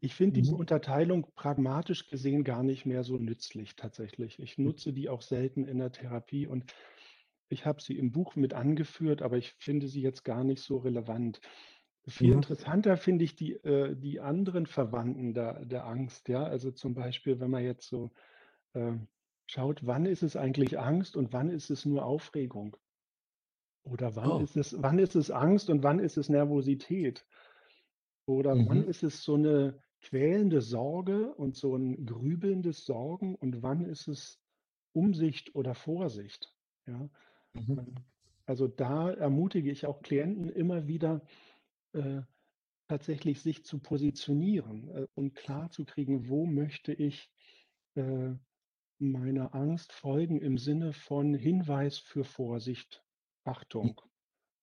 Ich 0.00 0.14
finde 0.14 0.40
diese 0.40 0.52
mhm. 0.54 0.60
Unterteilung 0.60 1.26
pragmatisch 1.34 2.08
gesehen 2.08 2.44
gar 2.44 2.62
nicht 2.62 2.86
mehr 2.86 3.02
so 3.02 3.16
nützlich 3.16 3.74
tatsächlich. 3.74 4.38
Ich 4.38 4.56
nutze 4.56 4.92
die 4.92 5.08
auch 5.08 5.22
selten 5.22 5.64
in 5.64 5.78
der 5.78 5.90
Therapie 5.90 6.46
und 6.46 6.72
ich 7.48 7.66
habe 7.66 7.82
sie 7.82 7.98
im 7.98 8.12
Buch 8.12 8.36
mit 8.36 8.54
angeführt, 8.54 9.22
aber 9.22 9.38
ich 9.38 9.54
finde 9.54 9.88
sie 9.88 10.02
jetzt 10.02 10.22
gar 10.22 10.44
nicht 10.44 10.62
so 10.62 10.76
relevant. 10.76 11.40
Viel 12.06 12.28
mhm. 12.28 12.36
interessanter 12.36 12.96
finde 12.96 13.24
ich 13.24 13.34
die, 13.34 13.54
äh, 13.54 13.96
die 13.96 14.20
anderen 14.20 14.66
Verwandten 14.66 15.34
der, 15.34 15.64
der 15.64 15.86
Angst. 15.86 16.28
Ja, 16.28 16.44
also 16.44 16.70
zum 16.70 16.94
Beispiel, 16.94 17.40
wenn 17.40 17.50
man 17.50 17.64
jetzt 17.64 17.88
so 17.88 18.10
schaut, 19.46 19.86
wann 19.86 20.06
ist 20.06 20.22
es 20.22 20.36
eigentlich 20.36 20.78
Angst 20.78 21.16
und 21.16 21.32
wann 21.32 21.50
ist 21.50 21.70
es 21.70 21.84
nur 21.84 22.04
Aufregung? 22.04 22.76
Oder 23.84 24.16
wann 24.16 24.30
oh. 24.30 24.40
ist 24.40 24.56
es, 24.56 24.80
wann 24.82 24.98
ist 24.98 25.16
es 25.16 25.30
Angst 25.30 25.70
und 25.70 25.82
wann 25.82 25.98
ist 25.98 26.16
es 26.16 26.28
Nervosität? 26.28 27.26
Oder 28.26 28.54
mhm. 28.54 28.68
wann 28.68 28.84
ist 28.84 29.02
es 29.02 29.22
so 29.22 29.34
eine 29.34 29.82
quälende 30.00 30.60
Sorge 30.60 31.34
und 31.34 31.56
so 31.56 31.74
ein 31.74 32.04
grübelndes 32.04 32.84
Sorgen 32.84 33.34
und 33.34 33.62
wann 33.62 33.84
ist 33.84 34.06
es 34.08 34.38
Umsicht 34.92 35.54
oder 35.54 35.74
Vorsicht? 35.74 36.54
Ja, 36.86 37.08
Mhm. 37.54 37.78
Ähm, 37.78 37.94
also 38.46 38.66
da 38.66 39.10
ermutige 39.10 39.70
ich 39.70 39.86
auch 39.86 40.00
Klienten 40.02 40.48
immer 40.48 40.86
wieder, 40.86 41.22
äh, 41.92 42.22
tatsächlich 42.88 43.42
sich 43.42 43.64
zu 43.64 43.78
positionieren 43.78 44.88
äh, 44.88 45.06
und 45.14 45.34
klar 45.34 45.70
zu 45.70 45.84
kriegen, 45.84 46.28
wo 46.28 46.46
möchte 46.46 46.92
ich 46.92 47.30
äh, 47.94 48.34
meiner 48.98 49.54
Angst 49.54 49.92
folgen 49.92 50.40
im 50.40 50.58
Sinne 50.58 50.92
von 50.92 51.34
Hinweis 51.34 51.98
für 51.98 52.24
Vorsicht, 52.24 53.04
Achtung. 53.44 54.00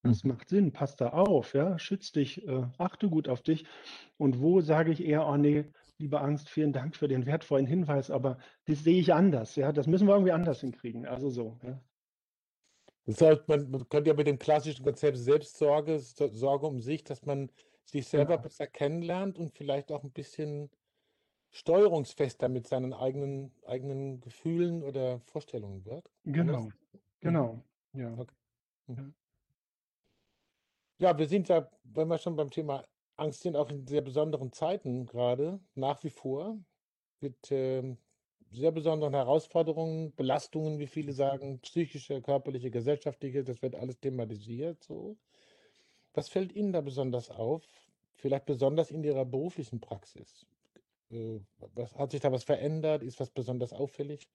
Das 0.04 0.24
mhm. 0.24 0.32
macht 0.32 0.50
Sinn, 0.50 0.72
passt 0.72 1.02
da 1.02 1.10
auf, 1.10 1.54
ja, 1.54 1.80
schütz 1.80 2.12
dich, 2.12 2.48
äh, 2.48 2.68
achte 2.78 3.10
gut 3.10 3.28
auf 3.28 3.42
dich. 3.42 3.66
Und 4.18 4.40
wo 4.42 4.62
sage 4.62 4.92
ich 4.92 5.04
eher, 5.04 5.28
oh 5.28 5.38
nee, 5.38 5.66
liebe 5.98 6.22
Angst, 6.22 6.50
vielen 6.50 6.74
Dank 6.74 6.96
für 6.96 7.08
den 7.08 7.26
wertvollen 7.26 7.66
Hinweis, 7.66 8.12
aber 8.12 8.38
das 8.66 8.84
sehe 8.84 9.00
ich 9.00 9.14
anders, 9.14 9.56
ja, 9.56 9.72
das 9.72 9.88
müssen 9.88 10.08
wir 10.08 10.14
irgendwie 10.14 10.32
anders 10.32 10.62
hinkriegen. 10.62 11.06
Also 11.06 11.30
so, 11.30 11.58
ja. 11.64 11.82
Das 13.08 13.22
heißt, 13.22 13.48
man, 13.48 13.70
man 13.70 13.88
könnte 13.88 14.10
ja 14.10 14.16
mit 14.16 14.28
dem 14.28 14.40
klassischen 14.40 14.84
Konzept 14.84 15.18
Selbstsorge, 15.18 16.00
Sorge 16.00 16.66
um 16.66 16.82
sich, 16.82 17.04
dass 17.04 17.24
man 17.26 17.52
sich 17.86 18.08
selber 18.08 18.36
ja. 18.36 18.42
besser 18.42 18.66
kennenlernt 18.66 19.38
und 19.38 19.54
vielleicht 19.54 19.92
auch 19.92 20.04
ein 20.04 20.12
bisschen 20.12 20.72
steuerungsfester 21.56 22.50
mit 22.50 22.68
seinen 22.68 22.92
eigenen, 22.94 23.54
eigenen 23.66 24.20
Gefühlen 24.20 24.84
oder 24.84 25.22
Vorstellungen 25.22 25.86
wird. 25.86 26.12
Genau, 26.26 26.70
genau, 27.22 27.64
ja. 27.94 28.14
Okay. 28.18 28.36
Mhm. 28.88 29.14
Ja, 31.00 31.18
wir 31.18 31.28
sind 31.28 31.48
ja, 31.48 31.70
wenn 31.84 32.10
wir 32.10 32.18
schon 32.18 32.36
beim 32.36 32.52
Thema 32.52 32.84
Angst 33.16 33.42
sind, 33.42 33.56
auch 33.56 33.70
in 33.70 33.88
sehr 33.88 34.02
besonderen 34.02 34.52
Zeiten 34.52 35.06
gerade, 35.06 35.62
nach 35.76 36.04
wie 36.04 36.10
vor, 36.10 36.60
mit 37.22 37.38
ähm, 37.52 37.98
sehr 38.52 38.72
besonderen 38.72 39.14
Herausforderungen, 39.14 40.14
Belastungen, 40.16 40.78
wie 40.80 40.88
viele 40.88 41.14
sagen, 41.14 41.62
psychische, 41.62 42.22
körperliche, 42.22 42.70
gesellschaftliche, 42.70 43.46
das 43.46 43.62
wird 43.62 43.76
alles 43.76 44.00
thematisiert 44.00 44.84
so. 44.84 45.18
Was 46.14 46.28
fällt 46.28 46.54
Ihnen 46.54 46.74
da 46.74 46.82
besonders 46.82 47.30
auf? 47.30 47.64
Vielleicht 48.16 48.46
besonders 48.46 48.92
in 48.92 49.04
Ihrer 49.04 49.26
beruflichen 49.26 49.80
Praxis? 49.80 50.46
Äh, 51.12 51.40
was 51.74 51.96
hat 51.96 52.12
sich 52.12 52.22
da 52.22 52.32
was 52.32 52.44
verändert? 52.44 53.04
Ist 53.04 53.20
was 53.20 53.30
besonders 53.30 53.74
auffällig? 53.74 54.30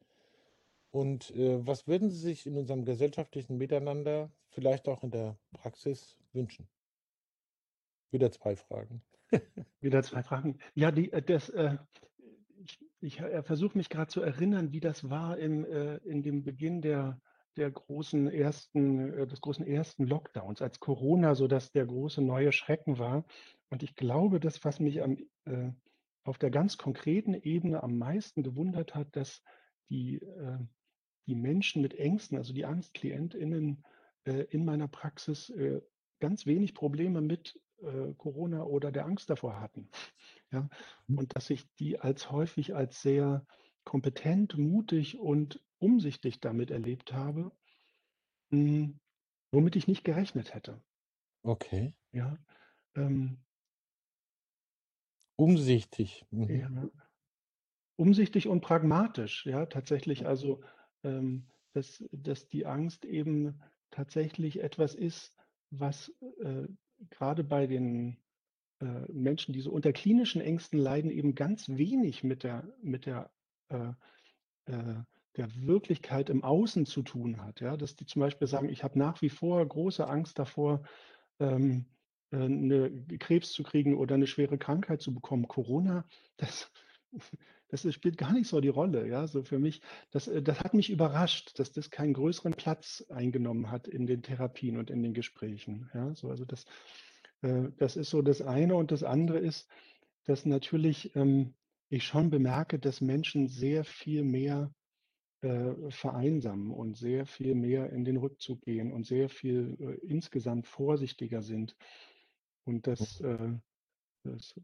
Und 0.91 1.31
äh, 1.37 1.65
was 1.67 1.87
würden 1.87 2.11
Sie 2.11 2.19
sich 2.19 2.47
in 2.47 2.57
unserem 2.57 2.85
gesellschaftlichen 2.85 3.57
Miteinander, 3.57 4.31
vielleicht 4.49 4.89
auch 4.89 5.05
in 5.05 5.11
der 5.11 5.39
Praxis, 5.53 6.19
wünschen? 6.33 6.69
Wieder 8.11 8.33
zwei 8.33 8.57
Fragen. 8.57 9.03
Wieder 9.81 10.03
zwei 10.03 10.23
Fragen. 10.23 10.59
Ja, 10.75 10.91
die, 10.91 11.12
äh, 11.12 11.23
das, 11.23 11.49
äh, 11.50 11.77
ich 13.00 13.21
äh, 13.21 13.43
versuche 13.43 13.79
mich 13.79 13.89
gerade 13.89 14.11
zu 14.11 14.21
erinnern, 14.21 14.73
wie 14.73 14.81
das 14.81 15.09
war 15.09 15.39
im, 15.39 15.65
äh, 15.65 15.97
in 15.99 16.23
dem 16.23 16.43
Beginn 16.43 16.83
der, 16.83 17.21
der 17.57 17.71
großen 17.71 18.29
ersten, 18.29 19.12
äh, 19.12 19.27
des 19.27 19.41
großen 19.41 19.67
ersten 19.67 20.07
Lockdowns, 20.07 20.61
als 20.61 20.81
Corona 20.81 21.35
so 21.37 21.47
dass 21.47 21.71
der 21.71 21.87
große 21.87 22.21
neue 22.21 22.53
Schrecken 22.53 22.99
war. 22.99 23.25
Und 23.71 23.85
ich 23.85 23.95
glaube, 23.95 24.41
das, 24.41 24.65
was 24.65 24.81
mich 24.81 25.03
am, 25.03 25.19
auf 26.25 26.39
der 26.39 26.50
ganz 26.50 26.79
konkreten 26.79 27.35
Ebene 27.35 27.83
am 27.83 27.99
meisten 27.99 28.43
gewundert 28.43 28.95
hat, 28.95 29.17
dass 29.17 29.43
die, 29.89 30.17
äh, 30.17 30.59
die 31.27 31.35
Menschen 31.35 31.83
mit 31.83 31.95
Ängsten, 31.95 32.37
also 32.37 32.53
die 32.53 32.65
AngstklientInnen 32.65 33.85
äh, 34.25 34.45
in 34.50 34.65
meiner 34.65 34.89
Praxis 34.89 35.53
ganz 36.21 36.45
wenig 36.47 36.75
Probleme 36.75 37.21
mit 37.21 37.59
Corona 38.19 38.65
oder 38.65 38.93
der 38.93 39.07
Angst 39.07 39.31
davor 39.31 39.59
hatten. 39.59 39.89
Ja? 40.53 40.69
Mhm. 41.07 41.19
Und 41.19 41.37
dass 41.37 41.49
ich 41.49 41.73
die 41.77 41.99
als 41.99 42.31
häufig 42.31 42.75
als 42.75 43.00
sehr 43.00 43.47
kompetent, 43.85 44.59
mutig 44.59 45.19
und 45.19 45.65
umsichtig 45.79 46.41
damit 46.41 46.71
erlebt 46.71 47.12
habe, 47.12 47.53
hm, 48.50 49.00
womit 49.50 49.77
ich 49.77 49.89
nicht 49.89 50.05
gerechnet 50.05 50.55
hätte. 50.55 50.83
Okay. 51.43 51.95
Ja. 52.12 52.37
Ähm, 52.95 53.39
Umsichtig. 55.40 56.26
Mhm. 56.30 56.50
ja. 56.50 56.90
Umsichtig 57.97 58.47
und 58.47 58.61
pragmatisch, 58.61 59.47
ja, 59.47 59.64
tatsächlich. 59.66 60.26
Also, 60.26 60.61
ähm, 61.02 61.47
dass, 61.73 62.04
dass 62.12 62.49
die 62.49 62.66
Angst 62.66 63.04
eben 63.06 63.61
tatsächlich 63.90 64.62
etwas 64.62 64.94
ist, 64.94 65.35
was 65.70 66.12
äh, 66.42 66.66
gerade 67.09 67.42
bei 67.42 67.66
den 67.66 68.18
äh, 68.80 69.11
Menschen, 69.11 69.54
die 69.54 69.61
so 69.61 69.70
unter 69.70 69.92
klinischen 69.92 70.42
Ängsten 70.42 70.78
leiden, 70.78 71.11
eben 71.11 71.35
ganz 71.35 71.68
wenig 71.68 72.23
mit 72.23 72.42
der, 72.42 72.68
mit 72.82 73.06
der, 73.06 73.30
äh, 73.68 73.92
äh, 74.66 75.02
der 75.37 75.54
Wirklichkeit 75.54 76.28
im 76.28 76.44
Außen 76.44 76.85
zu 76.85 77.02
tun 77.02 77.42
hat. 77.42 77.61
Ja? 77.61 77.78
Dass 77.78 77.97
die 77.97 78.04
zum 78.04 78.20
Beispiel 78.20 78.47
sagen, 78.47 78.68
ich 78.68 78.85
habe 78.85 78.99
nach 78.99 79.23
wie 79.23 79.30
vor 79.30 79.66
große 79.66 80.06
Angst 80.06 80.38
davor, 80.38 80.82
ähm, 81.38 81.87
äh, 81.87 82.00
eine 82.37 82.91
Krebs 83.19 83.53
zu 83.53 83.63
kriegen 83.63 83.97
oder 83.97 84.15
eine 84.15 84.27
schwere 84.27 84.59
Krankheit 84.59 85.01
zu 85.01 85.13
bekommen. 85.15 85.49
Corona, 85.49 86.05
das, 86.37 86.71
das 87.69 87.93
spielt 87.93 88.19
gar 88.19 88.33
nicht 88.33 88.49
so 88.49 88.61
die 88.61 88.69
Rolle. 88.69 89.07
Ja, 89.09 89.27
so 89.27 89.43
für 89.43 89.59
mich, 89.59 89.81
das, 90.11 90.29
äh, 90.29 90.43
das 90.43 90.61
hat 90.61 90.75
mich 90.75 90.91
überrascht, 90.91 91.59
dass 91.59 91.73
das 91.73 91.91
keinen 91.91 92.15
größeren 92.15 92.53
Platz 92.53 93.05
eingenommen 93.09 93.71
hat 93.71 93.89
in 93.89 94.07
den 94.07 94.23
Therapien 94.23 94.77
und 94.77 94.91
in 94.91 95.03
den 95.03 95.15
Gesprächen. 95.15 95.91
Ja, 95.95 96.15
so, 96.15 96.31
also 96.31 96.45
das, 96.45 96.65
äh, 97.43 97.69
das 97.77 97.97
ist 97.97 98.11
so 98.11 98.23
das 98.23 98.43
eine. 98.43 98.77
Und 98.77 98.93
das 98.93 99.03
andere 99.03 99.39
ist, 99.39 99.69
dass 100.25 100.47
natürlich 100.47 101.15
ähm, 101.17 101.55
ich 101.89 102.05
schon 102.05 102.31
bemerke, 102.31 102.79
dass 102.79 103.01
Menschen 103.01 103.49
sehr 103.49 103.85
viel 103.85 104.23
mehr 104.23 104.73
äh, 105.43 105.91
vereinsamen 105.91 106.71
und 106.71 106.97
sehr 106.97 107.27
viel 107.27 107.55
mehr 107.55 107.91
in 107.91 108.05
den 108.05 108.19
Rückzug 108.19 108.61
gehen 108.63 108.93
und 108.93 109.07
sehr 109.07 109.29
viel 109.29 109.77
äh, 109.81 110.07
insgesamt 110.07 110.67
vorsichtiger 110.67 111.43
sind. 111.43 111.77
Und 112.64 112.87
das, 112.87 113.21
äh, 113.21 113.52
das 114.25 114.55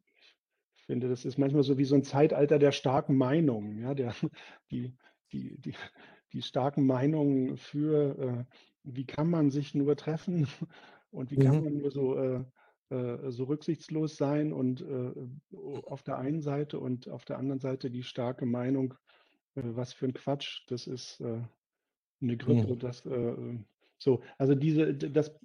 finde, 0.87 1.09
das 1.09 1.25
ist 1.25 1.37
manchmal 1.37 1.65
so 1.65 1.76
wie 1.79 1.85
so 1.85 1.95
ein 1.95 2.05
Zeitalter 2.05 2.59
der 2.59 2.73
starken 2.73 3.17
Meinungen, 3.17 3.79
ja, 3.79 3.95
der, 3.95 4.15
die, 4.71 4.95
die, 5.33 5.61
die, 5.61 5.75
die 6.33 6.43
starken 6.43 6.87
Meinungen 6.87 7.57
für, 7.57 8.19
äh, 8.19 8.45
wie 8.85 9.05
kann 9.05 9.29
man 9.29 9.50
sich 9.50 9.75
nur 9.75 9.97
treffen 9.97 10.47
und 11.11 11.31
wie 11.31 11.37
kann 11.37 11.59
mhm. 11.59 11.65
man 11.65 11.76
nur 11.79 11.91
so, 11.91 12.17
äh, 12.17 12.45
äh, 12.91 13.31
so 13.31 13.45
rücksichtslos 13.45 14.17
sein 14.17 14.53
und 14.53 14.81
äh, 14.83 15.12
auf 15.87 16.03
der 16.03 16.19
einen 16.19 16.41
Seite 16.41 16.79
und 16.79 17.09
auf 17.09 17.25
der 17.25 17.38
anderen 17.38 17.61
Seite 17.61 17.91
die 17.91 18.05
starke 18.05 18.47
Meinung, 18.47 18.95
äh, 19.57 19.62
was 19.65 19.93
für 19.93 20.07
ein 20.07 20.15
Quatsch, 20.15 20.62
das 20.69 20.87
ist 20.87 21.21
eine 21.21 22.37
Grippe, 22.38 22.75
mhm. 22.75 22.79
das 22.79 23.03
so, 23.99 24.23
also 24.38 24.55
diese, 24.55 24.95
das 24.95 25.38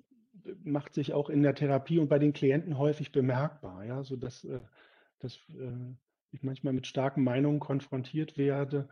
macht 0.63 0.93
sich 0.93 1.13
auch 1.13 1.29
in 1.29 1.43
der 1.43 1.55
Therapie 1.55 2.00
und 2.00 2.07
bei 2.07 2.19
den 2.19 2.33
Klienten 2.33 2.77
häufig 2.77 3.12
bemerkbar, 3.12 3.86
ja, 3.86 4.03
so 4.03 4.15
dass, 4.15 4.48
dass 5.19 5.39
ich 6.31 6.43
manchmal 6.43 6.74
mit 6.74 6.88
starken 6.88 7.24
Meinungen 7.24 7.60
konfrontiert 7.60 8.38
werde, 8.38 8.88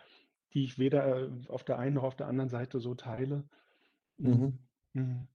die 0.53 0.63
ich 0.63 0.79
weder 0.79 1.29
auf 1.47 1.63
der 1.63 1.79
einen 1.79 1.95
noch 1.95 2.03
auf 2.03 2.15
der 2.15 2.27
anderen 2.27 2.49
Seite 2.49 2.79
so 2.79 2.95
teile. 2.95 3.43
Mhm. 4.17 4.59
Mhm. 4.93 5.27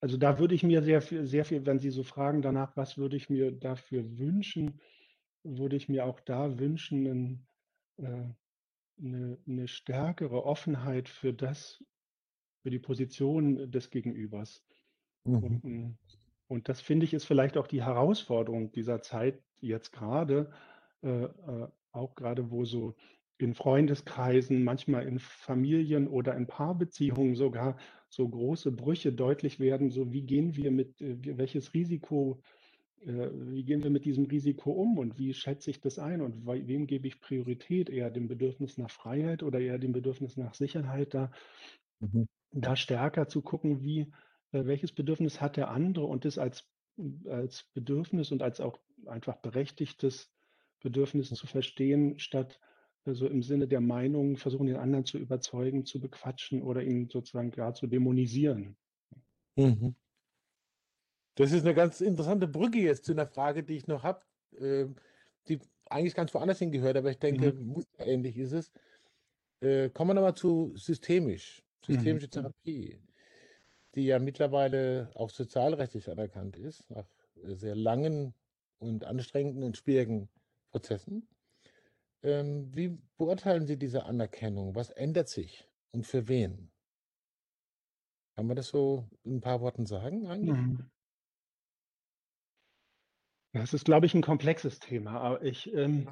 Also 0.00 0.16
da 0.16 0.38
würde 0.38 0.54
ich 0.54 0.62
mir 0.62 0.82
sehr 0.82 1.02
viel, 1.02 1.26
sehr 1.26 1.44
viel, 1.44 1.66
wenn 1.66 1.78
Sie 1.78 1.90
so 1.90 2.02
fragen 2.02 2.40
danach, 2.40 2.76
was 2.76 2.96
würde 2.96 3.16
ich 3.16 3.28
mir 3.28 3.52
dafür 3.52 4.18
wünschen, 4.18 4.80
würde 5.42 5.76
ich 5.76 5.88
mir 5.88 6.06
auch 6.06 6.20
da 6.20 6.58
wünschen, 6.58 7.06
ein, 7.06 7.46
äh, 7.98 8.28
eine, 8.98 9.38
eine 9.46 9.68
stärkere 9.68 10.44
Offenheit 10.44 11.08
für 11.08 11.34
das, 11.34 11.84
für 12.62 12.70
die 12.70 12.78
Position 12.78 13.70
des 13.70 13.90
Gegenübers. 13.90 14.64
Mhm. 15.24 15.60
Und, 15.62 15.98
und, 16.48 16.68
das 16.68 16.80
finde 16.80 17.04
ich 17.04 17.14
ist 17.14 17.24
vielleicht 17.24 17.56
auch 17.56 17.66
die 17.66 17.82
Herausforderung 17.82 18.72
dieser 18.72 19.02
Zeit 19.02 19.42
jetzt 19.60 19.92
gerade, 19.92 20.50
äh, 21.02 21.24
äh, 21.24 21.68
auch 21.92 22.14
gerade 22.14 22.50
wo 22.50 22.64
so 22.64 22.94
in 23.40 23.54
Freundeskreisen, 23.54 24.62
manchmal 24.62 25.06
in 25.06 25.18
Familien 25.18 26.08
oder 26.08 26.36
in 26.36 26.46
Paarbeziehungen 26.46 27.34
sogar 27.34 27.76
so 28.08 28.28
große 28.28 28.70
Brüche 28.70 29.12
deutlich 29.12 29.58
werden, 29.60 29.90
so 29.90 30.12
wie 30.12 30.22
gehen 30.22 30.56
wir 30.56 30.70
mit, 30.70 31.00
äh, 31.00 31.16
welches 31.38 31.72
Risiko, 31.72 32.42
äh, 33.00 33.30
wie 33.32 33.64
gehen 33.64 33.82
wir 33.82 33.90
mit 33.90 34.04
diesem 34.04 34.26
Risiko 34.26 34.72
um 34.72 34.98
und 34.98 35.18
wie 35.18 35.32
schätze 35.32 35.70
ich 35.70 35.80
das 35.80 35.98
ein 35.98 36.20
und 36.20 36.44
wem 36.46 36.86
gebe 36.86 37.08
ich 37.08 37.20
Priorität, 37.20 37.88
eher 37.88 38.10
dem 38.10 38.28
Bedürfnis 38.28 38.76
nach 38.76 38.90
Freiheit 38.90 39.42
oder 39.42 39.58
eher 39.58 39.78
dem 39.78 39.92
Bedürfnis 39.92 40.36
nach 40.36 40.54
Sicherheit, 40.54 41.14
da, 41.14 41.30
mhm. 42.00 42.28
da 42.52 42.76
stärker 42.76 43.28
zu 43.28 43.40
gucken, 43.40 43.82
wie, 43.82 44.10
welches 44.52 44.92
Bedürfnis 44.92 45.40
hat 45.40 45.56
der 45.56 45.70
andere 45.70 46.06
und 46.06 46.24
das 46.24 46.38
als, 46.38 46.68
als 47.26 47.64
Bedürfnis 47.74 48.32
und 48.32 48.42
als 48.42 48.60
auch 48.60 48.78
einfach 49.06 49.36
berechtigtes 49.36 50.32
Bedürfnis 50.80 51.28
zu 51.28 51.46
verstehen, 51.46 52.18
statt 52.18 52.58
also 53.04 53.26
im 53.26 53.42
Sinne 53.42 53.66
der 53.66 53.80
Meinung 53.80 54.36
versuchen, 54.36 54.66
den 54.66 54.76
anderen 54.76 55.04
zu 55.04 55.18
überzeugen, 55.18 55.86
zu 55.86 56.00
bequatschen 56.00 56.62
oder 56.62 56.82
ihn 56.82 57.08
sozusagen 57.08 57.50
gar 57.50 57.74
zu 57.74 57.86
dämonisieren. 57.86 58.76
Mhm. 59.56 59.94
Das 61.36 61.52
ist 61.52 61.64
eine 61.64 61.74
ganz 61.74 62.00
interessante 62.00 62.46
Brücke 62.46 62.78
jetzt 62.78 63.04
zu 63.04 63.12
einer 63.12 63.26
Frage, 63.26 63.62
die 63.62 63.76
ich 63.76 63.86
noch 63.86 64.02
habe, 64.02 64.20
äh, 64.58 64.86
die 65.48 65.60
eigentlich 65.86 66.14
ganz 66.14 66.34
woanders 66.34 66.58
hingehört, 66.58 66.96
aber 66.96 67.10
ich 67.10 67.18
denke, 67.18 67.52
mhm. 67.52 67.82
ähnlich 67.98 68.36
ist 68.36 68.52
es. 68.52 68.72
Äh, 69.60 69.90
kommen 69.90 70.10
wir 70.10 70.14
nochmal 70.14 70.34
zu 70.34 70.72
systemisch, 70.76 71.62
systemische 71.84 72.26
mhm. 72.26 72.30
Therapie, 72.30 72.98
die 73.94 74.06
ja 74.06 74.18
mittlerweile 74.18 75.10
auch 75.14 75.30
sozialrechtlich 75.30 76.10
anerkannt 76.10 76.56
ist, 76.56 76.88
nach 76.90 77.08
sehr 77.42 77.74
langen 77.74 78.34
und 78.78 79.04
anstrengenden 79.04 79.62
und 79.64 79.76
schwierigen 79.76 80.28
Prozessen. 80.70 81.28
Ähm, 82.22 82.74
wie 82.74 82.98
beurteilen 83.16 83.66
Sie 83.66 83.78
diese 83.78 84.04
Anerkennung? 84.04 84.74
Was 84.74 84.90
ändert 84.90 85.28
sich 85.28 85.68
und 85.92 86.06
für 86.06 86.28
wen? 86.28 86.70
Kann 88.36 88.46
man 88.46 88.56
das 88.56 88.68
so 88.68 89.08
in 89.24 89.36
ein 89.36 89.40
paar 89.40 89.60
Worten 89.60 89.86
sagen 89.86 90.26
eigentlich? 90.26 90.56
Mhm. 90.56 90.90
Das 93.52 93.74
ist, 93.74 93.84
glaube 93.84 94.06
ich, 94.06 94.14
ein 94.14 94.22
komplexes 94.22 94.78
Thema. 94.78 95.20
Aber 95.20 95.42
ich 95.42 95.72
ähm, 95.74 96.08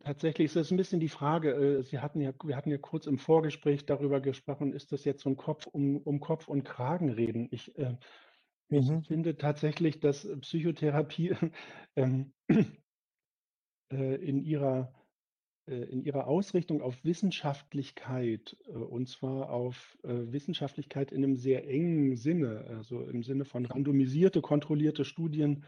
tatsächlich 0.00 0.46
ist 0.46 0.56
es 0.56 0.70
ein 0.70 0.76
bisschen 0.76 1.00
die 1.00 1.08
Frage, 1.08 1.52
äh, 1.52 1.82
Sie 1.82 1.98
hatten 1.98 2.20
ja, 2.20 2.32
wir 2.44 2.56
hatten 2.56 2.70
ja 2.70 2.78
kurz 2.78 3.06
im 3.06 3.18
Vorgespräch 3.18 3.86
darüber 3.86 4.20
gesprochen, 4.20 4.72
ist 4.72 4.92
das 4.92 5.04
jetzt 5.04 5.22
so 5.22 5.30
ein 5.30 5.36
Kopf 5.36 5.66
um, 5.66 5.98
um 5.98 6.20
Kopf 6.20 6.48
und 6.48 6.64
Kragen 6.64 7.10
reden? 7.10 7.48
Ich, 7.50 7.76
äh, 7.78 7.96
mhm. 8.68 8.78
ich 9.00 9.06
finde 9.06 9.36
tatsächlich, 9.36 10.00
dass 10.00 10.28
Psychotherapie 10.40 11.34
ähm, 11.96 12.32
äh, 13.92 14.14
in 14.16 14.42
ihrer 14.42 14.92
äh, 15.68 15.82
in 15.84 16.02
ihrer 16.04 16.26
Ausrichtung 16.26 16.80
auf 16.80 17.04
Wissenschaftlichkeit, 17.04 18.56
äh, 18.66 18.72
und 18.72 19.08
zwar 19.08 19.50
auf 19.50 19.98
Wissenschaftlichkeit 20.02 21.12
in 21.12 21.24
einem 21.24 21.36
sehr 21.36 21.68
engen 21.68 22.16
Sinne, 22.16 22.66
also 22.68 23.02
im 23.02 23.22
Sinne 23.22 23.44
von 23.44 23.66
randomisierte, 23.66 24.40
kontrollierte 24.40 25.04
Studien, 25.04 25.64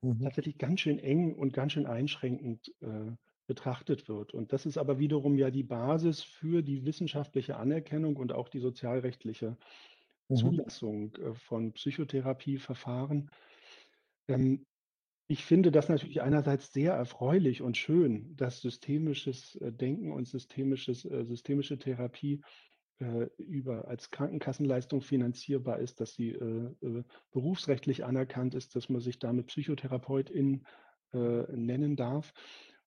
mhm. 0.00 0.20
tatsächlich 0.20 0.58
ganz 0.58 0.80
schön 0.80 0.98
eng 0.98 1.34
und 1.34 1.52
ganz 1.52 1.72
schön 1.72 1.86
einschränkend 1.86 2.72
betrachtet 3.46 4.08
wird. 4.08 4.34
Und 4.34 4.52
das 4.52 4.66
ist 4.66 4.78
aber 4.78 4.98
wiederum 4.98 5.36
ja 5.36 5.50
die 5.50 5.62
Basis 5.62 6.22
für 6.22 6.62
die 6.62 6.84
wissenschaftliche 6.84 7.56
Anerkennung 7.56 8.16
und 8.16 8.32
auch 8.32 8.48
die 8.48 8.60
sozialrechtliche 8.60 9.56
mhm. 10.28 10.36
Zulassung 10.36 11.18
von 11.34 11.72
Psychotherapieverfahren. 11.72 13.30
Ähm, 14.28 14.66
ich 15.28 15.44
finde 15.44 15.72
das 15.72 15.88
natürlich 15.88 16.22
einerseits 16.22 16.72
sehr 16.72 16.92
erfreulich 16.92 17.60
und 17.60 17.76
schön, 17.76 18.36
dass 18.36 18.60
systemisches 18.60 19.56
äh, 19.56 19.72
Denken 19.72 20.12
und 20.12 20.28
systemisches, 20.28 21.04
äh, 21.04 21.24
systemische 21.24 21.78
Therapie 21.78 22.42
äh, 23.00 23.26
über 23.36 23.88
als 23.88 24.12
Krankenkassenleistung 24.12 25.00
finanzierbar 25.00 25.80
ist, 25.80 26.00
dass 26.00 26.14
sie 26.14 26.38
berufsrechtlich 27.32 28.04
anerkannt 28.04 28.54
ist, 28.54 28.76
dass 28.76 28.88
man 28.88 29.00
sich 29.00 29.18
damit 29.18 29.48
Psychotherapeutin 29.48 30.64
nennen 31.12 31.96
darf. 31.96 32.34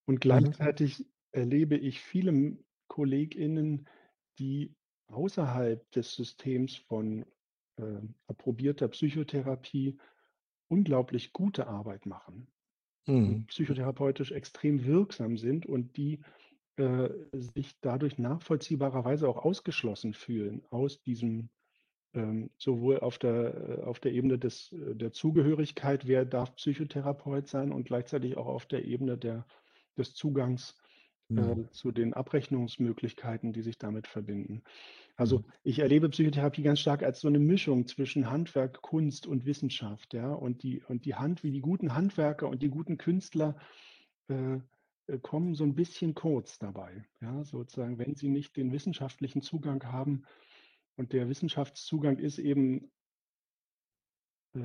Und 0.05 0.15
mhm. 0.15 0.19
gleichzeitig 0.19 1.05
erlebe 1.31 1.77
ich 1.77 2.01
viele 2.01 2.57
KollegInnen, 2.87 3.87
die 4.39 4.75
außerhalb 5.07 5.89
des 5.91 6.13
Systems 6.13 6.75
von 6.75 7.25
approbierter 8.27 8.87
Psychotherapie 8.89 9.97
unglaublich 10.67 11.33
gute 11.33 11.67
Arbeit 11.67 12.05
machen, 12.05 12.47
mhm. 13.07 13.45
psychotherapeutisch 13.47 14.31
extrem 14.31 14.85
wirksam 14.85 15.37
sind 15.37 15.65
und 15.65 15.97
die 15.97 16.19
äh, 16.77 17.09
sich 17.33 17.79
dadurch 17.81 18.17
nachvollziehbarerweise 18.17 19.27
auch 19.27 19.37
ausgeschlossen 19.37 20.13
fühlen 20.13 20.61
aus 20.69 21.01
diesem 21.01 21.49
ähm, 22.13 22.49
sowohl 22.57 22.99
auf 22.99 23.19
der, 23.19 23.83
auf 23.85 23.99
der 23.99 24.13
Ebene 24.13 24.39
des, 24.39 24.69
der 24.71 25.11
Zugehörigkeit, 25.11 26.07
wer 26.07 26.25
darf 26.25 26.55
Psychotherapeut 26.55 27.47
sein 27.47 27.71
und 27.71 27.83
gleichzeitig 27.83 28.35
auch 28.35 28.47
auf 28.47 28.65
der 28.65 28.85
Ebene 28.85 29.17
der, 29.17 29.45
des 29.99 30.13
Zugangs 30.13 30.75
äh, 31.29 31.33
mhm. 31.33 31.71
zu 31.71 31.91
den 31.91 32.13
Abrechnungsmöglichkeiten, 32.13 33.53
die 33.53 33.61
sich 33.61 33.77
damit 33.77 34.07
verbinden. 34.07 34.63
Also 35.15 35.39
mhm. 35.39 35.45
ich 35.63 35.79
erlebe 35.79 36.09
Psychotherapie 36.09 36.63
ganz 36.63 36.79
stark 36.79 37.03
als 37.03 37.19
so 37.19 37.27
eine 37.27 37.39
Mischung 37.39 37.85
zwischen 37.85 38.31
Handwerk, 38.31 38.81
Kunst 38.81 39.27
und 39.27 39.45
Wissenschaft, 39.45 40.13
ja. 40.13 40.33
Und 40.33 40.63
die, 40.63 40.81
und 40.87 41.05
die 41.05 41.15
Hand, 41.15 41.43
wie 41.43 41.51
die 41.51 41.61
guten 41.61 41.93
Handwerker 41.93 42.49
und 42.49 42.63
die 42.63 42.69
guten 42.69 42.97
Künstler 42.97 43.55
äh, 44.29 44.59
äh, 45.09 45.19
kommen 45.19 45.55
so 45.55 45.63
ein 45.63 45.75
bisschen 45.75 46.15
kurz 46.15 46.59
dabei. 46.59 47.05
Ja, 47.21 47.43
sozusagen, 47.43 47.97
wenn 47.97 48.15
sie 48.15 48.29
nicht 48.29 48.55
den 48.55 48.71
wissenschaftlichen 48.71 49.41
Zugang 49.41 49.83
haben. 49.83 50.23
Und 50.95 51.13
der 51.13 51.29
Wissenschaftszugang 51.29 52.17
ist 52.17 52.39
eben 52.39 52.91
äh, 54.55 54.59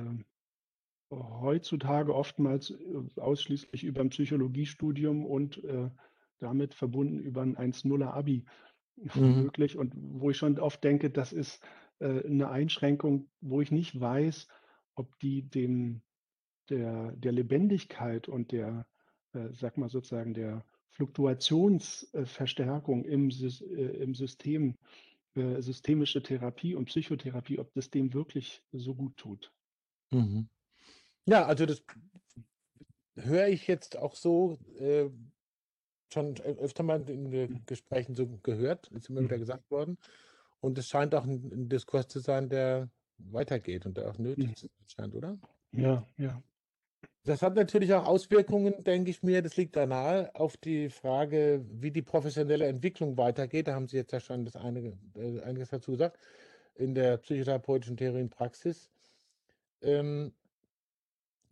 heutzutage 1.11 2.13
oftmals 2.13 2.71
äh, 2.71 3.19
ausschließlich 3.19 3.83
über 3.83 4.01
ein 4.01 4.09
Psychologiestudium 4.09 5.25
und 5.25 5.63
äh, 5.63 5.89
damit 6.39 6.73
verbunden 6.73 7.19
über 7.19 7.41
ein 7.41 7.55
1-0er 7.55 8.11
Abi 8.11 8.45
mhm. 9.15 9.43
möglich 9.43 9.77
und 9.77 9.93
wo 9.95 10.29
ich 10.29 10.37
schon 10.37 10.59
oft 10.59 10.83
denke, 10.83 11.09
das 11.09 11.33
ist 11.33 11.63
äh, 11.99 12.25
eine 12.25 12.49
Einschränkung, 12.49 13.29
wo 13.41 13.61
ich 13.61 13.71
nicht 13.71 13.99
weiß, 13.99 14.47
ob 14.95 15.17
die 15.19 15.43
dem 15.43 16.01
der, 16.69 17.11
der 17.13 17.31
Lebendigkeit 17.31 18.27
und 18.27 18.51
der, 18.51 18.85
äh, 19.33 19.49
sag 19.51 19.77
mal 19.77 19.89
sozusagen, 19.89 20.33
der 20.33 20.65
Fluktuationsverstärkung 20.89 23.05
im, 23.05 23.29
äh, 23.29 24.01
im 24.01 24.15
System, 24.15 24.75
äh, 25.35 25.61
systemische 25.61 26.23
Therapie 26.23 26.73
und 26.75 26.85
Psychotherapie, 26.85 27.59
ob 27.59 27.71
das 27.73 27.91
dem 27.91 28.13
wirklich 28.13 28.63
so 28.71 28.95
gut 28.95 29.17
tut. 29.17 29.51
Mhm. 30.11 30.47
Ja, 31.25 31.45
also 31.45 31.65
das 31.65 31.83
höre 33.15 33.47
ich 33.47 33.67
jetzt 33.67 33.97
auch 33.97 34.15
so, 34.15 34.57
äh, 34.79 35.09
schon 36.13 36.39
öfter 36.39 36.83
mal 36.83 37.09
in 37.09 37.31
den 37.31 37.65
Gesprächen 37.65 38.15
so 38.15 38.27
gehört, 38.27 38.87
ist 38.89 39.09
immer 39.09 39.21
wieder 39.21 39.37
mhm. 39.37 39.41
gesagt 39.41 39.69
worden. 39.71 39.97
Und 40.61 40.77
es 40.77 40.87
scheint 40.87 41.13
auch 41.15 41.23
ein, 41.23 41.51
ein 41.51 41.69
Diskurs 41.69 42.07
zu 42.07 42.19
sein, 42.19 42.49
der 42.49 42.89
weitergeht 43.17 43.85
und 43.85 43.97
der 43.97 44.09
auch 44.09 44.17
nötig 44.17 44.63
mhm. 44.63 44.69
scheint, 44.87 45.15
oder? 45.15 45.37
Ja, 45.71 46.05
ja. 46.17 46.41
Das 47.23 47.41
hat 47.41 47.55
natürlich 47.55 47.91
auch 47.93 48.05
Auswirkungen, 48.05 48.83
denke 48.83 49.09
ich 49.09 49.23
mir, 49.23 49.41
das 49.41 49.57
liegt 49.57 49.75
da 49.75 49.87
nahe, 49.87 50.33
auf 50.35 50.57
die 50.57 50.89
Frage, 50.89 51.65
wie 51.71 51.89
die 51.89 52.03
professionelle 52.03 52.67
Entwicklung 52.67 53.17
weitergeht. 53.17 53.67
Da 53.67 53.73
haben 53.73 53.87
Sie 53.87 53.97
jetzt 53.97 54.11
ja 54.11 54.19
schon 54.19 54.45
das 54.45 54.55
einige, 54.55 54.95
äh, 55.15 55.41
einiges 55.41 55.69
dazu 55.69 55.91
gesagt, 55.91 56.19
in 56.75 56.93
der 56.93 57.17
psychotherapeutischen 57.17 57.97
Theorie 57.97 58.21
und 58.21 58.29
Praxis. 58.29 58.91
Ähm, 59.81 60.33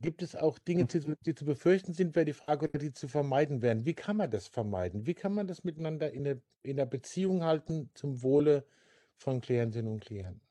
gibt 0.03 0.21
es 0.21 0.35
auch 0.35 0.59
Dinge, 0.59 0.85
die, 0.85 1.33
zu 1.33 1.45
befürchten 1.45 1.93
sind, 1.93 2.15
wäre 2.15 2.25
die 2.25 2.33
Frage, 2.33 2.69
oder 2.69 2.77
die 2.77 2.91
zu 2.91 3.07
vermeiden 3.07 3.61
wären. 3.61 3.85
Wie 3.85 3.95
kann 3.95 4.17
man 4.17 4.29
das 4.29 4.47
vermeiden? 4.47 5.07
Wie 5.07 5.15
kann 5.15 5.33
man 5.33 5.47
das 5.47 5.63
miteinander 5.63 6.11
in 6.11 6.25
der, 6.25 6.41
in 6.61 6.75
der 6.75 6.85
Beziehung 6.85 7.43
halten 7.43 7.89
zum 7.95 8.21
Wohle 8.21 8.67
von 9.15 9.41
Klientinnen 9.41 9.91
und 9.91 10.05
Klienten? 10.05 10.41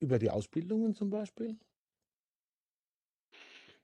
Über 0.00 0.18
die 0.18 0.30
Ausbildungen 0.30 0.94
zum 0.94 1.08
Beispiel? 1.08 1.56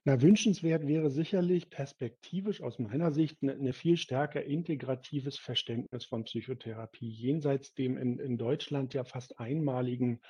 Na, 0.05 0.21
wünschenswert 0.23 0.87
wäre 0.87 1.11
sicherlich 1.11 1.71
perspektivisch 1.71 2.63
aus 2.63 2.79
meiner 2.79 3.13
Sicht 3.13 3.39
eine, 3.43 3.55
eine 3.55 3.73
viel 3.73 3.97
stärker 3.97 4.45
integratives 4.45 5.39
Verständnis 5.39 6.05
von 6.05 6.25
Psychotherapie, 6.25 7.09
jenseits 7.09 7.75
dem 7.75 7.97
in, 7.97 8.19
in 8.19 8.39
Deutschland 8.39 8.95
ja 8.95 9.05
fast 9.05 9.39
einmaligen 9.41 10.21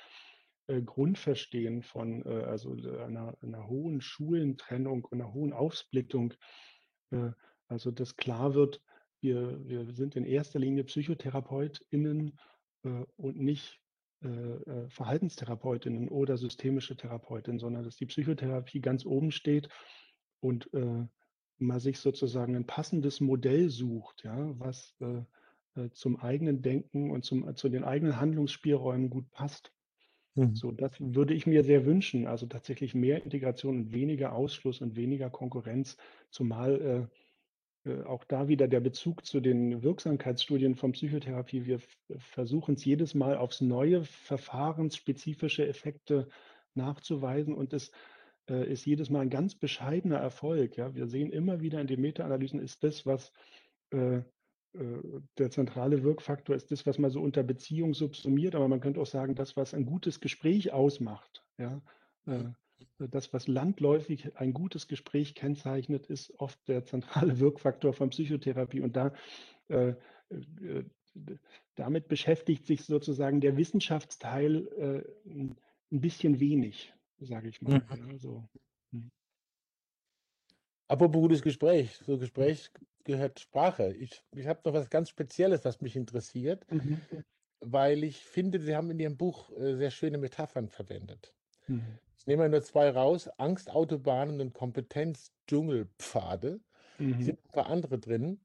Grundverstehen 0.67 1.81
von 1.81 2.25
äh, 2.25 2.43
also 2.43 2.73
einer, 2.73 3.37
einer 3.41 3.67
hohen 3.67 4.01
Schulentrennung 4.01 5.05
und 5.05 5.19
einer 5.21 5.33
hohen 5.33 5.53
Aufsplittung. 5.53 6.33
Äh, 7.11 7.31
also 7.67 7.91
dass 7.91 8.15
klar 8.15 8.53
wird, 8.53 8.81
wir, 9.21 9.67
wir 9.67 9.93
sind 9.93 10.15
in 10.15 10.25
erster 10.25 10.59
Linie 10.59 10.83
PsychotherapeutInnen 10.83 12.39
äh, 12.83 13.03
und 13.15 13.37
nicht 13.37 13.81
äh, 14.23 14.27
äh, 14.27 14.89
Verhaltenstherapeutinnen 14.89 16.09
oder 16.09 16.37
systemische 16.37 16.97
Therapeutinnen, 16.97 17.59
sondern 17.59 17.83
dass 17.83 17.97
die 17.97 18.07
Psychotherapie 18.07 18.81
ganz 18.81 19.05
oben 19.05 19.31
steht 19.31 19.69
und 20.39 20.73
äh, 20.73 21.05
man 21.59 21.79
sich 21.79 21.99
sozusagen 21.99 22.55
ein 22.55 22.65
passendes 22.65 23.19
Modell 23.19 23.69
sucht, 23.69 24.23
ja, 24.23 24.59
was 24.59 24.95
äh, 25.01 25.21
äh 25.79 25.89
zum 25.91 26.19
eigenen 26.19 26.61
Denken 26.61 27.11
und 27.11 27.25
zum, 27.25 27.55
zu 27.55 27.69
den 27.69 27.83
eigenen 27.83 28.19
Handlungsspielräumen 28.19 29.09
gut 29.09 29.29
passt. 29.31 29.71
Mhm. 30.37 30.55
So, 30.55 30.71
das 30.71 30.91
würde 30.99 31.33
ich 31.33 31.47
mir 31.47 31.63
sehr 31.63 31.85
wünschen. 31.85 32.27
Also 32.27 32.45
tatsächlich 32.45 32.93
mehr 32.93 33.23
Integration 33.23 33.77
und 33.77 33.93
weniger 33.93 34.33
Ausschluss 34.33 34.81
und 34.81 34.95
weniger 34.95 35.29
Konkurrenz, 35.29 35.97
zumal 36.29 37.09
äh, 37.85 37.89
äh, 37.89 38.03
auch 38.03 38.23
da 38.23 38.47
wieder 38.47 38.67
der 38.67 38.79
Bezug 38.79 39.25
zu 39.25 39.39
den 39.39 39.81
Wirksamkeitsstudien 39.81 40.75
von 40.75 40.91
Psychotherapie. 40.91 41.65
Wir 41.65 41.79
versuchen 42.17 42.75
es 42.75 42.85
jedes 42.85 43.15
Mal 43.15 43.35
aufs 43.35 43.61
neue 43.61 44.03
verfahrensspezifische 44.03 45.67
Effekte 45.67 46.27
nachzuweisen 46.75 47.55
und 47.55 47.73
es 47.73 47.91
äh, 48.47 48.71
ist 48.71 48.85
jedes 48.85 49.09
Mal 49.09 49.21
ein 49.21 49.29
ganz 49.31 49.55
bescheidener 49.55 50.17
Erfolg. 50.17 50.77
Ja. 50.77 50.93
Wir 50.93 51.07
sehen 51.07 51.31
immer 51.31 51.61
wieder 51.61 51.81
in 51.81 51.87
den 51.87 52.01
Meta-Analysen 52.01 52.59
ist 52.59 52.83
das, 52.83 53.05
was 53.07 53.31
äh, 53.91 54.17
äh, 54.17 54.23
der 54.73 55.49
zentrale 55.49 56.03
Wirkfaktor 56.03 56.55
ist 56.55 56.71
das, 56.71 56.85
was 56.85 56.99
man 56.99 57.09
so 57.09 57.21
unter 57.21 57.41
Beziehung 57.41 57.93
subsumiert, 57.93 58.53
aber 58.53 58.67
man 58.67 58.79
könnte 58.79 58.99
auch 59.01 59.07
sagen, 59.07 59.33
das, 59.33 59.57
was 59.57 59.73
ein 59.73 59.85
gutes 59.85 60.19
Gespräch 60.19 60.71
ausmacht. 60.71 61.43
Ja. 61.57 61.81
Äh, 62.27 62.43
das, 62.99 63.33
was 63.33 63.47
landläufig 63.47 64.35
ein 64.37 64.53
gutes 64.53 64.87
Gespräch 64.87 65.35
kennzeichnet, 65.35 66.07
ist 66.07 66.33
oft 66.39 66.59
der 66.67 66.83
zentrale 66.83 67.39
Wirkfaktor 67.39 67.93
von 67.93 68.09
Psychotherapie. 68.09 68.81
Und 68.81 68.95
da, 68.95 69.13
äh, 69.69 69.93
äh, 70.29 70.83
damit 71.75 72.07
beschäftigt 72.07 72.65
sich 72.65 72.83
sozusagen 72.83 73.41
der 73.41 73.57
Wissenschaftsteil 73.57 74.67
äh, 74.77 75.29
ein 75.29 75.55
bisschen 75.89 76.39
wenig, 76.39 76.93
sage 77.19 77.49
ich 77.49 77.61
mal. 77.61 77.79
Mhm. 77.89 78.11
Ja, 78.11 78.17
so. 78.17 78.47
Hm. 78.91 79.11
Apropos 80.87 81.21
gutes 81.21 81.41
Gespräch, 81.41 81.97
so 82.05 82.17
Gespräch 82.17 82.69
gehört 83.07 83.39
Sprache. 83.39 83.93
Ich, 83.93 84.23
ich 84.35 84.45
habe 84.45 84.59
noch 84.63 84.73
was 84.73 84.91
ganz 84.91 85.09
Spezielles, 85.09 85.65
was 85.65 85.81
mich 85.81 85.95
interessiert, 85.95 86.71
mhm. 86.71 87.01
weil 87.61 88.03
ich 88.03 88.23
finde, 88.23 88.59
Sie 88.59 88.75
haben 88.75 88.91
in 88.91 88.99
Ihrem 88.99 89.17
Buch 89.17 89.49
äh, 89.57 89.75
sehr 89.75 89.89
schöne 89.89 90.19
Metaphern 90.19 90.69
verwendet. 90.69 91.33
Mhm. 91.65 91.97
Ich 92.17 92.27
nehme 92.27 92.47
nur 92.49 92.61
zwei 92.61 92.91
raus: 92.91 93.27
Angstautobahnen 93.37 94.39
und 94.41 94.53
Kompetenz-Dschungelpfade. 94.53 96.59
Mhm. 96.99 97.23
Sind 97.23 97.43
ein 97.43 97.51
paar 97.51 97.65
andere 97.67 97.97
drin. 97.97 98.39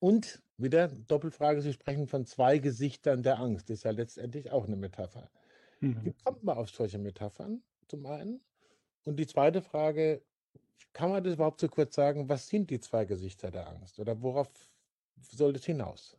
Und 0.00 0.42
wieder 0.56 0.88
Doppelfrage: 0.88 1.62
Sie 1.62 1.72
sprechen 1.72 2.08
von 2.08 2.24
zwei 2.24 2.58
Gesichtern 2.58 3.22
der 3.22 3.38
Angst. 3.38 3.70
Das 3.70 3.78
ist 3.78 3.84
ja 3.84 3.92
letztendlich 3.92 4.50
auch 4.50 4.66
eine 4.66 4.74
Metapher. 4.76 5.30
Wie 5.80 5.86
mhm. 5.86 6.14
kommt 6.24 6.42
man 6.44 6.58
auf 6.58 6.68
solche 6.70 6.98
Metaphern, 6.98 7.62
zum 7.88 8.04
einen? 8.06 8.40
Und 9.04 9.16
die 9.16 9.26
zweite 9.26 9.62
Frage: 9.62 10.22
Kann 10.92 11.10
man 11.10 11.22
das 11.22 11.34
überhaupt 11.34 11.60
so 11.60 11.68
kurz 11.68 11.94
sagen, 11.94 12.28
was 12.28 12.48
sind 12.48 12.70
die 12.70 12.80
zwei 12.80 13.04
Gesichter 13.04 13.50
der 13.50 13.68
Angst 13.68 13.98
oder 13.98 14.20
worauf 14.22 14.48
soll 15.20 15.52
das 15.52 15.64
hinaus? 15.64 16.16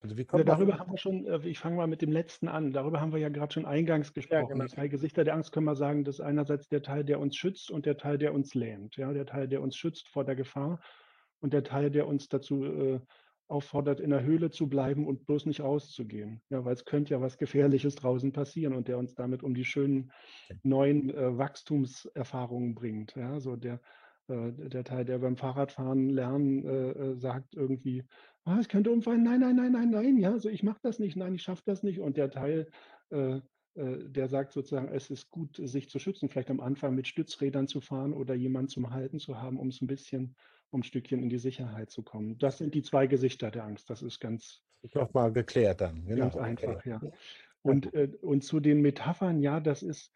Also 0.00 0.14
ja, 0.14 0.44
darüber 0.44 0.78
haben 0.78 0.92
wir 0.92 0.98
schon, 0.98 1.26
äh, 1.26 1.40
ich 1.48 1.58
fange 1.58 1.76
mal 1.76 1.86
mit 1.86 2.02
dem 2.02 2.12
letzten 2.12 2.48
an, 2.48 2.72
darüber 2.72 3.00
haben 3.00 3.12
wir 3.12 3.18
ja 3.18 3.28
gerade 3.28 3.52
schon 3.52 3.64
eingangs 3.64 4.12
gesprochen. 4.12 4.42
Ja, 4.42 4.46
genau. 4.46 4.64
Die 4.64 4.70
zwei 4.70 4.88
Gesichter 4.88 5.24
der 5.24 5.34
Angst 5.34 5.52
können 5.52 5.66
wir 5.66 5.74
sagen, 5.74 6.04
das 6.04 6.16
ist 6.16 6.20
einerseits 6.20 6.68
der 6.68 6.82
Teil, 6.82 7.04
der 7.04 7.18
uns 7.18 7.36
schützt 7.36 7.70
und 7.70 7.86
der 7.86 7.96
Teil, 7.96 8.18
der 8.18 8.34
uns 8.34 8.54
lähmt. 8.54 8.96
Ja, 8.96 9.12
der 9.12 9.26
Teil, 9.26 9.48
der 9.48 9.62
uns 9.62 9.76
schützt 9.76 10.08
vor 10.08 10.24
der 10.24 10.36
Gefahr 10.36 10.80
und 11.40 11.52
der 11.52 11.64
Teil, 11.64 11.90
der 11.90 12.06
uns 12.06 12.28
dazu 12.28 12.64
äh, 12.64 13.00
auffordert, 13.48 14.00
in 14.00 14.10
der 14.10 14.22
Höhle 14.22 14.50
zu 14.50 14.68
bleiben 14.68 15.06
und 15.06 15.26
bloß 15.26 15.46
nicht 15.46 15.60
rauszugehen. 15.60 16.40
Ja, 16.50 16.64
weil 16.64 16.74
es 16.74 16.84
könnte 16.84 17.14
ja 17.14 17.20
was 17.20 17.38
Gefährliches 17.38 17.94
draußen 17.94 18.32
passieren 18.32 18.74
und 18.74 18.88
der 18.88 18.98
uns 18.98 19.14
damit 19.14 19.42
um 19.42 19.54
die 19.54 19.64
schönen 19.64 20.12
neuen 20.62 21.10
äh, 21.10 21.38
Wachstumserfahrungen 21.38 22.74
bringt. 22.74 23.14
Ja, 23.14 23.38
so 23.40 23.56
der, 23.56 23.80
äh, 24.28 24.52
der 24.52 24.84
Teil, 24.84 25.04
der 25.04 25.18
beim 25.18 25.36
Fahrradfahren 25.36 26.10
lernen 26.10 26.64
äh, 26.64 26.90
äh 26.90 27.16
sagt 27.16 27.54
irgendwie, 27.54 28.04
ah, 28.44 28.58
es 28.58 28.68
könnte 28.68 28.90
umfallen, 28.90 29.22
nein, 29.22 29.40
nein, 29.40 29.56
nein, 29.56 29.72
nein, 29.72 29.90
nein, 29.90 30.16
ja, 30.18 30.38
so 30.38 30.48
ich 30.48 30.62
mache 30.62 30.80
das 30.82 30.98
nicht, 30.98 31.16
nein, 31.16 31.34
ich 31.34 31.42
schaffe 31.42 31.62
das 31.66 31.82
nicht. 31.82 32.00
Und 32.00 32.16
der 32.16 32.30
Teil, 32.30 32.68
äh, 33.10 33.40
äh, 33.76 34.08
der 34.08 34.28
sagt 34.28 34.52
sozusagen, 34.52 34.88
es 34.88 35.10
ist 35.10 35.30
gut, 35.30 35.56
sich 35.62 35.88
zu 35.88 35.98
schützen, 35.98 36.28
vielleicht 36.28 36.50
am 36.50 36.60
Anfang 36.60 36.94
mit 36.94 37.06
Stützrädern 37.06 37.68
zu 37.68 37.80
fahren 37.80 38.12
oder 38.12 38.34
jemanden 38.34 38.68
zum 38.68 38.90
Halten 38.90 39.18
zu 39.18 39.40
haben, 39.40 39.58
um 39.58 39.68
es 39.68 39.80
ein 39.80 39.86
bisschen, 39.86 40.34
um 40.70 40.80
ein 40.80 40.84
Stückchen 40.84 41.22
in 41.22 41.28
die 41.28 41.38
Sicherheit 41.38 41.90
zu 41.90 42.02
kommen. 42.02 42.38
Das 42.38 42.58
sind 42.58 42.74
die 42.74 42.82
zwei 42.82 43.06
Gesichter 43.06 43.50
der 43.50 43.64
Angst. 43.64 43.90
Das 43.90 44.02
ist 44.02 44.20
ganz. 44.20 44.62
Nochmal 44.94 45.32
geklärt 45.32 45.80
dann. 45.80 46.04
Genau. 46.06 46.24
Ganz 46.24 46.36
einfach, 46.36 46.76
okay. 46.76 46.90
ja. 46.90 47.00
Und, 47.62 47.92
äh, 47.94 48.12
und 48.20 48.44
zu 48.44 48.60
den 48.60 48.80
Metaphern, 48.80 49.40
ja, 49.40 49.58
das 49.58 49.82
ist, 49.82 50.12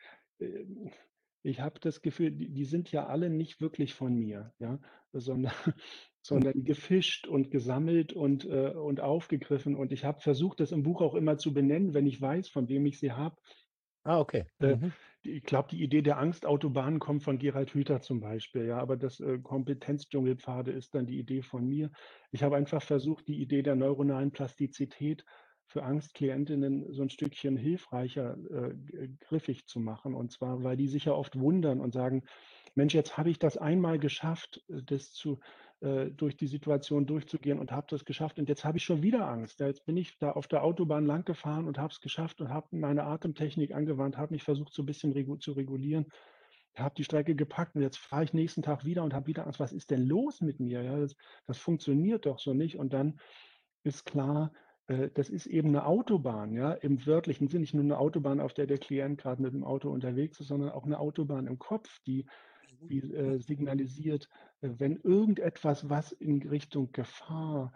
ich 1.43 1.61
habe 1.61 1.81
das 1.81 2.03
Gefühl, 2.03 2.33
die, 2.33 2.51
die, 2.51 2.65
sind 2.65 2.93
ja 2.93 3.07
alle 3.07 3.31
nicht 3.31 3.61
wirklich 3.61 3.95
von 3.95 4.15
mir, 4.15 4.53
ja, 4.59 4.79
sondern, 5.13 5.53
sondern 6.23 6.65
gefischt 6.65 7.27
und 7.27 7.51
gesammelt 7.51 8.13
und, 8.13 8.45
äh, 8.45 8.71
und 8.71 9.01
aufgegriffen. 9.01 9.75
Und 9.75 9.93
ich 9.93 10.05
habe 10.05 10.21
versucht, 10.21 10.61
das 10.61 10.73
im 10.73 10.83
Buch 10.83 11.01
auch 11.01 11.15
immer 11.15 11.39
zu 11.39 11.55
benennen, 11.55 11.95
wenn 11.95 12.07
ich 12.07 12.21
weiß, 12.21 12.49
von 12.49 12.69
wem 12.69 12.87
ich 12.87 12.99
sie 12.99 13.13
habe. 13.13 13.37
Ah, 14.05 14.19
okay. 14.19 14.45
Äh, 14.61 14.77
mhm. 14.77 14.93
ich 15.23 15.43
glaube, 15.43 15.69
die 15.71 15.83
Idee 15.83 16.01
der 16.01 16.19
Angstautobahn 16.19 16.99
kommt 16.99 17.23
von 17.23 17.39
Gerald 17.39 17.75
Hüther 17.75 18.01
zum 18.01 18.21
Beispiel, 18.21 18.65
ja, 18.65 18.79
aber 18.79 18.97
das 18.97 19.21
äh, 19.21 19.39
Kompetenzdschungelpfade 19.39 20.71
ist 20.73 20.95
dann 20.95 21.07
die 21.07 21.19
Idee 21.19 21.43
von 21.43 21.67
mir. 21.67 21.91
Ich 22.31 22.43
habe 22.43 22.57
einfach 22.57 22.83
versucht, 22.83 23.29
die 23.29 23.41
Idee 23.41 23.63
der 23.63 23.77
neuronalen 23.77 24.33
Plastizität 24.33 25.25
für 25.67 25.83
Angstklientinnen 25.85 26.93
so 26.93 27.03
ein 27.03 27.11
Stückchen 27.11 27.57
hilfreicher 27.57 28.37
äh, 28.51 29.09
griffig 29.21 29.67
zu 29.67 29.79
machen. 29.81 30.15
Und 30.15 30.33
zwar, 30.33 30.65
weil 30.65 30.77
die 30.77 30.89
sich 30.89 31.05
ja 31.05 31.13
oft 31.13 31.39
wundern 31.39 31.81
und 31.81 31.93
sagen, 31.93 32.25
Mensch, 32.75 32.95
jetzt 32.95 33.17
habe 33.19 33.31
ich 33.31 33.39
das 33.39 33.57
einmal 33.57 33.99
geschafft, 33.99 34.65
äh, 34.69 34.83
das 34.83 35.13
zu, 35.13 35.41
äh, 35.81 36.11
durch 36.11 36.37
die 36.37 36.47
Situation 36.47 37.07
durchzugehen 37.07 37.59
und 37.59 37.73
habe 37.73 37.87
das 37.89 38.05
geschafft 38.05 38.39
und 38.39 38.49
jetzt 38.49 38.65
habe 38.65 38.79
ich 38.79 38.85
schon 38.85 39.03
wieder 39.03 39.27
Angst. 39.27 39.61
Ja, 39.61 39.67
jetzt 39.67 39.87
bin 39.87 39.97
ich 39.97 40.19
da 40.19 40.33
auf 40.33 40.47
der 40.47 40.63
Autobahn 40.63 41.07
lang 41.07 41.25
gefahren 41.25 41.67
und 41.67 41.79
habe 41.79 41.93
es 41.93 42.01
geschafft 42.01 42.41
und 42.41 42.51
habe 42.51 42.69
meine 42.77 43.05
Atemtechnik 43.05 43.75
angewandt, 43.75 44.19
habe 44.19 44.35
mich 44.35 44.43
versucht, 44.43 44.75
so 44.75 44.83
ein 44.83 44.87
bisschen 44.87 45.13
regu 45.13 45.37
zu 45.37 45.53
regulieren, 45.53 46.07
habe 46.77 46.95
die 46.97 47.05
Strecke 47.05 47.35
gepackt 47.35 47.77
und 47.77 47.83
jetzt 47.83 47.99
fahre 47.99 48.25
ich 48.25 48.33
nächsten 48.33 48.63
Tag 48.63 48.85
wieder 48.85 49.03
und 49.03 49.15
habe 49.15 49.27
wieder 49.27 49.47
Angst. 49.47 49.61
Was 49.61 49.73
ist 49.73 49.91
denn 49.91 50.07
los 50.07 50.41
mit 50.41 50.61
mir? 50.61 50.83
Ja, 50.83 50.99
das, 50.99 51.17
das 51.47 51.59
funktioniert 51.59 52.27
doch 52.27 52.39
so 52.39 52.55
nicht. 52.55 52.79
Und 52.79 52.93
dann 52.93 53.19
ist 53.83 54.05
klar, 54.05 54.53
äh, 54.87 55.09
das 55.15 55.31
ist 55.31 55.47
eben 55.47 55.69
eine 55.69 55.87
Autobahn, 55.87 56.53
ja, 56.53 56.73
im 56.73 57.07
wörtlichen 57.07 57.49
Sinn, 57.49 57.63
nicht 57.63 57.75
nur 57.75 57.85
eine 57.85 57.99
Autobahn, 57.99 58.41
auf 58.41 58.53
der 58.53 58.67
der 58.67 58.79
Klient 58.79 59.21
gerade 59.21 59.41
mit 59.41 59.53
dem 59.53 59.65
Auto 59.65 59.91
unterwegs 59.91 60.41
ist, 60.41 60.49
sondern 60.49 60.71
auch 60.71 60.85
eine 60.85 60.99
Autobahn 60.99 61.47
im 61.47 61.59
Kopf, 61.59 62.01
die, 62.07 62.27
die 62.89 62.99
äh, 62.99 63.39
signalisiert, 63.39 64.29
äh, 64.61 64.71
wenn 64.79 64.97
irgendetwas, 64.97 65.89
was 65.89 66.13
in 66.13 66.43
Richtung 66.43 66.91
Gefahr 66.93 67.73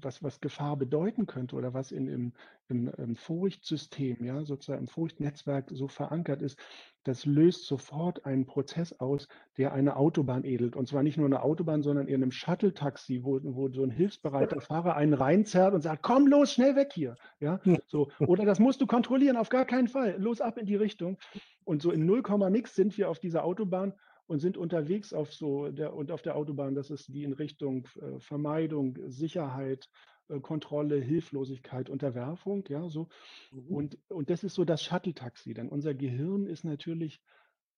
was, 0.00 0.22
was 0.22 0.40
Gefahr 0.40 0.76
bedeuten 0.76 1.26
könnte 1.26 1.56
oder 1.56 1.74
was 1.74 1.92
in, 1.92 2.08
im, 2.08 2.32
im, 2.68 2.88
im 2.96 3.16
Furchtsystem, 3.16 4.24
ja, 4.24 4.44
sozusagen 4.44 4.82
im 4.82 4.88
Furchtnetzwerk 4.88 5.70
so 5.72 5.88
verankert 5.88 6.42
ist, 6.42 6.58
das 7.04 7.24
löst 7.24 7.66
sofort 7.66 8.26
einen 8.26 8.46
Prozess 8.46 8.92
aus, 8.98 9.28
der 9.58 9.72
eine 9.72 9.96
Autobahn 9.96 10.44
edelt. 10.44 10.74
Und 10.74 10.88
zwar 10.88 11.02
nicht 11.02 11.16
nur 11.16 11.26
eine 11.26 11.42
Autobahn, 11.42 11.82
sondern 11.82 12.08
in 12.08 12.16
einem 12.16 12.32
Shuttle-Taxi, 12.32 13.22
wo, 13.22 13.38
wo 13.42 13.68
so 13.68 13.84
ein 13.84 13.90
hilfsbereiter 13.90 14.60
Fahrer 14.60 14.96
einen 14.96 15.14
reinzerrt 15.14 15.72
und 15.72 15.82
sagt, 15.82 16.02
komm 16.02 16.26
los, 16.26 16.52
schnell 16.52 16.74
weg 16.74 16.90
hier. 16.92 17.14
Ja, 17.38 17.60
so. 17.86 18.08
Oder 18.18 18.44
das 18.44 18.58
musst 18.58 18.80
du 18.80 18.86
kontrollieren, 18.86 19.36
auf 19.36 19.50
gar 19.50 19.64
keinen 19.64 19.88
Fall. 19.88 20.16
Los 20.18 20.40
ab 20.40 20.58
in 20.58 20.66
die 20.66 20.76
Richtung. 20.76 21.16
Und 21.64 21.80
so 21.80 21.92
in 21.92 22.06
0, 22.06 22.22
nix 22.50 22.74
sind 22.74 22.96
wir 22.98 23.08
auf 23.08 23.20
dieser 23.20 23.44
Autobahn 23.44 23.94
und 24.26 24.40
sind 24.40 24.56
unterwegs 24.56 25.12
auf 25.12 25.32
so 25.32 25.70
der 25.70 25.94
und 25.94 26.10
auf 26.10 26.22
der 26.22 26.36
Autobahn, 26.36 26.74
das 26.74 26.90
ist 26.90 27.08
die 27.08 27.24
in 27.24 27.32
Richtung 27.32 27.86
äh, 28.00 28.18
Vermeidung, 28.18 28.98
Sicherheit, 29.06 29.88
äh, 30.28 30.40
Kontrolle, 30.40 30.96
Hilflosigkeit, 30.96 31.88
Unterwerfung, 31.88 32.64
ja, 32.68 32.88
so. 32.88 33.08
Mhm. 33.52 33.68
Und, 33.68 33.98
und 34.08 34.30
das 34.30 34.44
ist 34.44 34.54
so 34.54 34.64
das 34.64 34.82
Shuttle-Taxi. 34.82 35.54
Denn 35.54 35.68
unser 35.68 35.94
Gehirn 35.94 36.46
ist 36.46 36.64
natürlich 36.64 37.22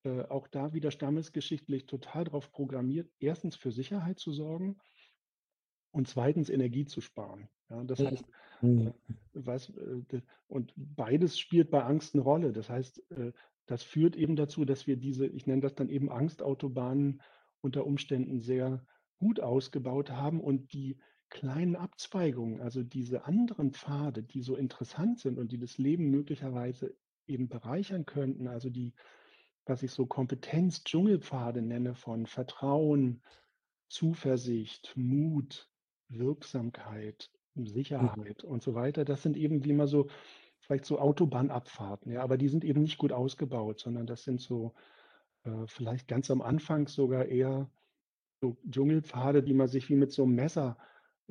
äh, 0.04 0.22
auch 0.22 0.48
da 0.48 0.72
wieder 0.72 0.90
stammesgeschichtlich 0.90 1.86
total 1.86 2.24
darauf 2.24 2.50
programmiert, 2.50 3.10
erstens 3.18 3.56
für 3.56 3.72
Sicherheit 3.72 4.18
zu 4.18 4.32
sorgen 4.32 4.78
und 5.90 6.08
zweitens 6.08 6.48
Energie 6.48 6.86
zu 6.86 7.00
sparen. 7.00 7.48
Ja, 7.68 7.84
das 7.84 7.98
heißt, 7.98 8.24
mhm. 8.62 8.88
äh, 8.88 8.92
was, 9.34 9.68
äh, 9.70 10.22
und 10.46 10.72
beides 10.76 11.38
spielt 11.38 11.70
bei 11.70 11.82
Angst 11.82 12.14
eine 12.14 12.22
Rolle. 12.22 12.52
Das 12.52 12.70
heißt, 12.70 13.10
äh, 13.10 13.32
das 13.68 13.82
führt 13.82 14.16
eben 14.16 14.34
dazu, 14.34 14.64
dass 14.64 14.86
wir 14.86 14.96
diese, 14.96 15.26
ich 15.26 15.46
nenne 15.46 15.60
das 15.60 15.74
dann 15.74 15.90
eben 15.90 16.10
Angstautobahnen 16.10 17.20
unter 17.60 17.86
Umständen 17.86 18.40
sehr 18.40 18.84
gut 19.18 19.40
ausgebaut 19.40 20.10
haben 20.10 20.40
und 20.40 20.72
die 20.72 20.98
kleinen 21.28 21.76
Abzweigungen, 21.76 22.62
also 22.62 22.82
diese 22.82 23.26
anderen 23.26 23.72
Pfade, 23.72 24.22
die 24.22 24.40
so 24.40 24.56
interessant 24.56 25.20
sind 25.20 25.38
und 25.38 25.52
die 25.52 25.58
das 25.58 25.76
Leben 25.76 26.10
möglicherweise 26.10 26.96
eben 27.26 27.48
bereichern 27.48 28.06
könnten, 28.06 28.48
also 28.48 28.70
die, 28.70 28.94
was 29.66 29.82
ich 29.82 29.90
so 29.92 30.06
Kompetenz-Dschungelpfade 30.06 31.60
nenne 31.60 31.94
von 31.94 32.26
Vertrauen, 32.26 33.22
Zuversicht, 33.88 34.94
Mut, 34.96 35.70
Wirksamkeit, 36.08 37.30
mhm. 37.54 37.66
Sicherheit 37.66 38.44
mhm. 38.44 38.50
und 38.50 38.62
so 38.62 38.74
weiter, 38.74 39.04
das 39.04 39.22
sind 39.22 39.36
eben 39.36 39.62
wie 39.64 39.70
immer 39.70 39.88
so 39.88 40.08
vielleicht 40.68 40.84
so 40.84 40.98
Autobahnabfahrten, 40.98 42.12
ja, 42.12 42.22
aber 42.22 42.36
die 42.36 42.48
sind 42.48 42.62
eben 42.62 42.82
nicht 42.82 42.98
gut 42.98 43.10
ausgebaut, 43.10 43.80
sondern 43.80 44.06
das 44.06 44.22
sind 44.22 44.40
so 44.40 44.74
äh, 45.44 45.66
vielleicht 45.66 46.08
ganz 46.08 46.30
am 46.30 46.42
Anfang 46.42 46.88
sogar 46.88 47.24
eher 47.24 47.70
so 48.42 48.58
Dschungelpfade, 48.70 49.42
die 49.42 49.54
man 49.54 49.68
sich 49.68 49.88
wie 49.88 49.96
mit 49.96 50.12
so 50.12 50.24
einem 50.24 50.34
Messer 50.34 50.76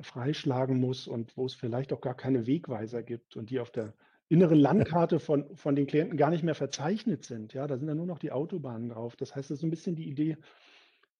freischlagen 0.00 0.80
muss 0.80 1.06
und 1.06 1.36
wo 1.36 1.46
es 1.46 1.54
vielleicht 1.54 1.92
auch 1.92 2.00
gar 2.00 2.16
keine 2.16 2.46
Wegweiser 2.46 3.02
gibt 3.04 3.36
und 3.36 3.50
die 3.50 3.60
auf 3.60 3.70
der 3.70 3.94
inneren 4.28 4.58
Landkarte 4.58 5.20
von, 5.20 5.56
von 5.56 5.76
den 5.76 5.86
Klienten 5.86 6.18
gar 6.18 6.30
nicht 6.30 6.42
mehr 6.42 6.56
verzeichnet 6.56 7.24
sind. 7.24 7.54
Ja, 7.54 7.66
da 7.66 7.78
sind 7.78 7.86
dann 7.86 7.96
nur 7.96 8.06
noch 8.06 8.18
die 8.18 8.32
Autobahnen 8.32 8.90
drauf. 8.90 9.16
Das 9.16 9.34
heißt, 9.34 9.50
das 9.50 9.56
ist 9.56 9.60
so 9.60 9.66
ein 9.66 9.70
bisschen 9.70 9.96
die 9.96 10.08
Idee 10.08 10.36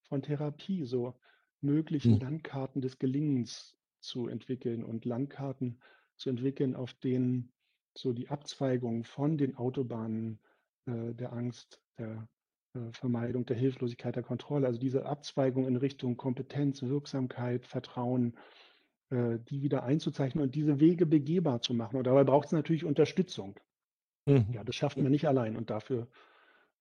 von 0.09 0.23
Therapie, 0.23 0.85
so 0.85 1.15
möglichen 1.61 2.15
hm. 2.15 2.21
Landkarten 2.21 2.83
des 2.83 2.99
Gelingens 2.99 3.77
zu 4.01 4.27
entwickeln 4.29 4.85
und 4.85 5.05
Landkarten 5.05 5.81
zu 6.17 6.31
entwickeln, 6.31 6.75
auf 6.75 6.93
denen 6.95 7.53
so 7.97 8.13
die 8.13 8.29
Abzweigung 8.29 9.05
von 9.05 9.39
den 9.39 9.57
Autobahnen 9.57 10.39
äh, 10.87 11.15
der 11.15 11.33
Angst, 11.33 11.81
der 11.99 12.29
äh, 12.75 12.93
Vermeidung, 12.93 13.47
der 13.47 13.57
Hilflosigkeit, 13.57 14.17
der 14.17 14.23
Kontrolle, 14.23 14.67
also 14.67 14.79
diese 14.79 15.07
Abzweigung 15.07 15.67
in 15.67 15.77
Richtung 15.77 16.17
Kompetenz, 16.17 16.83
Wirksamkeit, 16.83 17.67
Vertrauen, 17.67 18.37
äh, 19.11 19.39
die 19.49 19.63
wieder 19.63 19.85
einzuzeichnen 19.85 20.45
und 20.45 20.55
diese 20.55 20.81
Wege 20.81 21.07
begehbar 21.07 21.63
zu 21.63 21.75
machen. 21.75 21.97
Und 21.97 22.07
dabei 22.07 22.25
braucht 22.25 22.47
es 22.47 22.53
natürlich 22.53 22.85
Unterstützung. 22.85 23.59
Mhm. 24.27 24.47
Ja, 24.53 24.65
das 24.65 24.75
schafft 24.75 24.99
man 24.99 25.11
nicht 25.11 25.27
allein. 25.27 25.57
Und 25.57 25.71
dafür, 25.71 26.09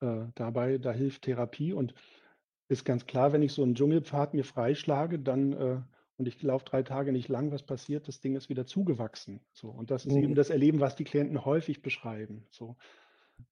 äh, 0.02 0.26
dabei, 0.36 0.78
da 0.78 0.92
hilft 0.92 1.24
Therapie. 1.24 1.74
Und 1.74 1.94
ist 2.70 2.84
ganz 2.84 3.06
klar, 3.06 3.32
wenn 3.32 3.42
ich 3.42 3.54
so 3.54 3.64
einen 3.64 3.76
Dschungelpfad 3.76 4.34
mir 4.34 4.44
freischlage, 4.44 5.20
dann 5.20 5.54
äh, 5.54 5.82
und 6.18 6.28
ich 6.28 6.42
laufe 6.42 6.66
drei 6.66 6.82
Tage 6.82 7.12
nicht 7.12 7.30
lang, 7.30 7.52
was 7.52 7.64
passiert? 7.64 8.08
Das 8.08 8.20
Ding 8.20 8.36
ist 8.36 8.50
wieder 8.50 8.66
zugewachsen. 8.66 9.40
So, 9.54 9.70
und 9.70 9.92
das 9.92 10.06
ist 10.06 10.16
mhm. 10.16 10.24
eben 10.24 10.36
das 10.36 10.50
Erleben, 10.50 10.80
was 10.80 10.96
die 10.96 11.04
Klienten 11.04 11.46
häufig 11.46 11.84
beschreiben. 11.84 12.46
So, 12.50 12.76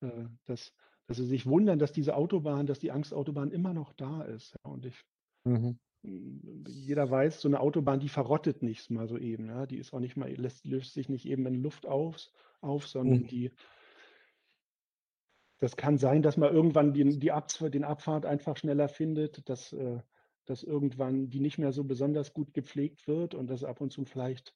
äh, 0.01 0.25
dass, 0.45 0.73
dass 1.05 1.17
sie 1.17 1.25
sich 1.25 1.45
wundern, 1.45 1.77
dass 1.77 1.91
diese 1.91 2.15
Autobahn, 2.15 2.65
dass 2.65 2.79
die 2.79 2.91
Angstautobahn 2.91 3.51
immer 3.51 3.73
noch 3.73 3.93
da 3.93 4.23
ist. 4.23 4.55
Ja, 4.63 4.71
und 4.71 4.85
ich, 4.85 4.95
mhm. 5.43 5.77
jeder 6.01 7.09
weiß, 7.09 7.39
so 7.39 7.47
eine 7.47 7.59
Autobahn, 7.59 7.99
die 7.99 8.09
verrottet 8.09 8.63
nichts 8.63 8.89
mal 8.89 9.07
so 9.07 9.17
eben. 9.17 9.47
Ja, 9.47 9.67
die 9.67 9.77
ist 9.77 9.93
auch 9.93 9.99
nicht 9.99 10.17
mal, 10.17 10.31
lässt, 10.33 10.65
löst 10.65 10.95
sich 10.95 11.07
nicht 11.07 11.27
eben 11.27 11.45
in 11.45 11.61
Luft 11.61 11.85
auf, 11.85 12.17
auf 12.61 12.87
sondern 12.87 13.19
mhm. 13.19 13.27
die, 13.27 13.51
das 15.59 15.77
kann 15.77 15.99
sein, 15.99 16.23
dass 16.23 16.35
man 16.35 16.51
irgendwann 16.51 16.93
die, 16.93 17.19
die 17.19 17.31
Abfahrt, 17.31 17.75
den 17.75 17.83
Abfahrt 17.83 18.25
einfach 18.25 18.57
schneller 18.57 18.87
findet. 18.89 19.47
dass 19.47 19.71
äh, 19.71 19.99
dass 20.45 20.63
irgendwann 20.63 21.29
die 21.29 21.39
nicht 21.39 21.57
mehr 21.57 21.71
so 21.71 21.83
besonders 21.83 22.33
gut 22.33 22.53
gepflegt 22.53 23.07
wird 23.07 23.35
und 23.35 23.49
dass 23.49 23.63
ab 23.63 23.81
und 23.81 23.91
zu 23.91 24.05
vielleicht 24.05 24.55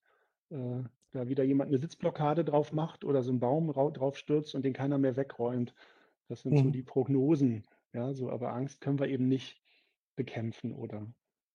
äh, 0.50 0.84
da 1.12 1.28
wieder 1.28 1.44
jemand 1.44 1.70
eine 1.70 1.80
Sitzblockade 1.80 2.46
drauf 2.46 2.72
macht 2.72 3.04
oder 3.04 3.24
so 3.24 3.32
ein 3.32 3.40
Baum 3.40 3.72
drauf 3.72 4.18
stürzt 4.18 4.56
und 4.56 4.64
den 4.64 4.74
keiner 4.74 4.98
mehr 4.98 5.16
wegräumt. 5.16 5.74
Das 6.28 6.42
sind 6.42 6.54
mhm. 6.54 6.58
so 6.58 6.70
die 6.70 6.84
Prognosen. 6.84 7.66
Ja, 7.94 8.14
so, 8.14 8.30
aber 8.30 8.54
Angst 8.54 8.82
können 8.82 9.00
wir 9.00 9.08
eben 9.08 9.28
nicht 9.28 9.60
bekämpfen 10.16 10.74
oder 10.74 11.08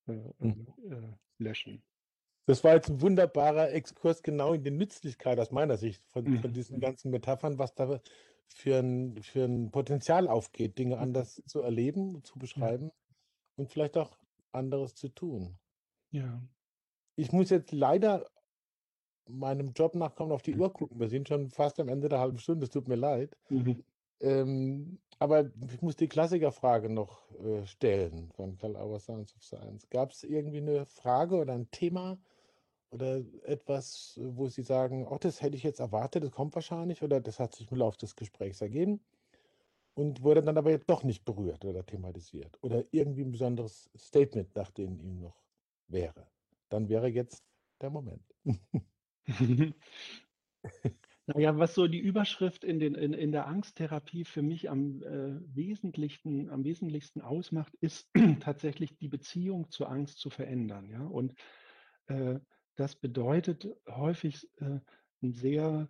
äh, 0.09 0.19
mhm. 0.41 0.67
äh, 0.91 1.43
löschen. 1.43 1.83
Das 2.47 2.65
war 2.65 2.75
jetzt 2.75 2.91
ein 2.91 3.01
wunderbarer 3.01 3.73
Exkurs 3.73 4.23
genau 4.23 4.53
in 4.53 4.65
die 4.65 4.71
Nützlichkeit 4.71 5.39
aus 5.39 5.51
meiner 5.51 5.77
Sicht 5.77 6.03
von, 6.09 6.25
mhm. 6.25 6.41
von 6.41 6.53
diesen 6.53 6.81
ganzen 6.81 7.11
Metaphern, 7.11 7.59
was 7.59 7.75
da 7.75 8.01
für 8.49 8.79
ein, 8.79 9.23
für 9.23 9.45
ein 9.45 9.71
Potenzial 9.71 10.29
aufgeht, 10.29 10.79
Dinge 10.79 10.97
mhm. 10.97 11.03
anders 11.03 11.43
zu 11.47 11.61
erleben, 11.61 12.23
zu 12.25 12.39
beschreiben 12.39 12.91
und 13.57 13.71
vielleicht 13.71 13.97
auch 13.97 14.19
anderes 14.55 14.95
zu 14.95 15.09
tun. 15.09 15.59
Ja. 16.11 16.43
Ich 17.17 17.33
muss 17.33 17.51
jetzt 17.51 17.73
leider 17.73 18.25
meinem 19.29 19.73
Job 19.73 19.95
nachkommen, 19.95 20.33
auf 20.33 20.43
die 20.43 20.57
Uhr 20.57 20.73
gucken. 20.73 21.01
Wir 21.01 21.09
sind 21.09 21.29
schon 21.29 21.51
fast 21.51 21.81
am 21.81 21.89
Ende 21.89 22.09
der 22.09 22.21
halben 22.21 22.39
Stunde, 22.39 22.65
es 22.65 22.71
tut 22.71 22.89
mir 22.89 22.97
leid. 22.97 23.37
Mhm. 23.49 23.83
Ähm, 24.21 24.99
aber 25.19 25.51
ich 25.71 25.83
muss 25.83 25.97
die 25.97 26.09
Klassikerfrage 26.09 26.89
noch 26.89 27.31
äh, 27.41 27.67
stellen 27.67 28.31
von 28.33 28.57
Karl 28.59 28.77
Auer 28.77 29.01
Science 29.01 29.35
of 29.35 29.43
Science. 29.43 29.89
Gab 29.91 30.11
es 30.11 30.25
irgendwie 30.25 30.59
eine 30.59 30.87
Frage 30.87 31.37
oder 31.37 31.55
ein 31.55 31.71
Thema 31.71 32.19
oder 32.91 33.23
etwas, 33.45 34.19
wo 34.23 34.49
Sie 34.49 34.63
sagen, 34.63 35.07
oh, 35.07 35.19
das 35.19 35.43
hätte 35.43 35.57
ich 35.57 35.63
jetzt 35.63 35.81
erwartet, 35.81 36.25
das 36.25 36.31
kommt 36.31 36.55
wahrscheinlich 36.55 37.03
oder 37.03 37.21
das 37.21 37.41
hat 37.41 37.55
sich 37.55 37.71
im 37.71 37.79
Laufe 37.79 37.99
des 37.99 38.17
Gesprächs 38.17 38.61
ergeben? 38.61 39.01
Und 39.95 40.23
wurde 40.23 40.43
dann 40.43 40.59
aber 40.59 40.77
doch 40.79 41.05
nicht 41.05 41.25
berührt 41.25 41.65
oder 41.65 41.87
thematisiert 41.87 42.59
oder 42.63 42.85
irgendwie 42.91 43.23
ein 43.23 43.31
besonderes 43.31 43.91
Statement, 43.97 44.55
nach 44.55 44.71
dem 44.71 44.99
ihm 44.99 45.21
noch 45.21 45.43
wäre. 45.89 46.27
Dann 46.69 46.89
wäre 46.89 47.09
jetzt 47.09 47.45
der 47.81 47.91
Moment. 47.91 48.23
naja, 51.27 51.57
was 51.59 51.75
so 51.75 51.87
die 51.87 52.01
Überschrift 52.01 52.65
in, 52.65 52.81
den, 52.81 52.95
in, 52.95 53.13
in 53.13 53.31
der 53.33 53.47
Angsttherapie 53.47 54.25
für 54.25 54.43
mich 54.43 54.69
am, 54.69 55.03
äh, 55.03 55.41
wesentlichsten, 55.55 56.51
am 56.51 56.65
wesentlichsten 56.65 57.21
ausmacht, 57.21 57.75
ist 57.81 58.11
tatsächlich 58.41 58.97
die 58.97 59.09
Beziehung 59.09 59.71
zur 59.71 59.89
Angst 59.91 60.19
zu 60.19 60.31
verändern. 60.31 60.91
Ja? 60.91 61.05
Und 61.05 61.35
äh, 62.07 62.41
das 62.77 62.97
bedeutet 62.97 63.69
häufig 63.89 64.49
äh, 64.57 64.81
ein 65.23 65.33
sehr 65.33 65.89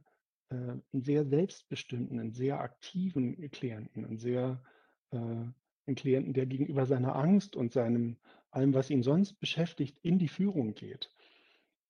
äh, 0.55 0.93
einen 0.93 1.03
sehr 1.03 1.25
selbstbestimmten, 1.25 2.21
einen 2.21 2.33
sehr 2.33 2.61
aktiven 2.61 3.51
Klienten, 3.51 4.05
einen 4.05 4.19
sehr 4.19 4.63
äh, 5.11 5.17
einen 5.17 5.97
Klienten, 5.97 6.33
der 6.33 6.47
gegenüber 6.47 6.87
seiner 6.87 7.15
Angst 7.15 7.57
und 7.57 7.73
seinem 7.73 8.17
allem, 8.51 8.73
was 8.73 8.91
ihn 8.91 9.03
sonst 9.03 9.35
beschäftigt, 9.41 9.99
in 10.03 10.19
die 10.19 10.29
Führung 10.29 10.75
geht. 10.75 11.11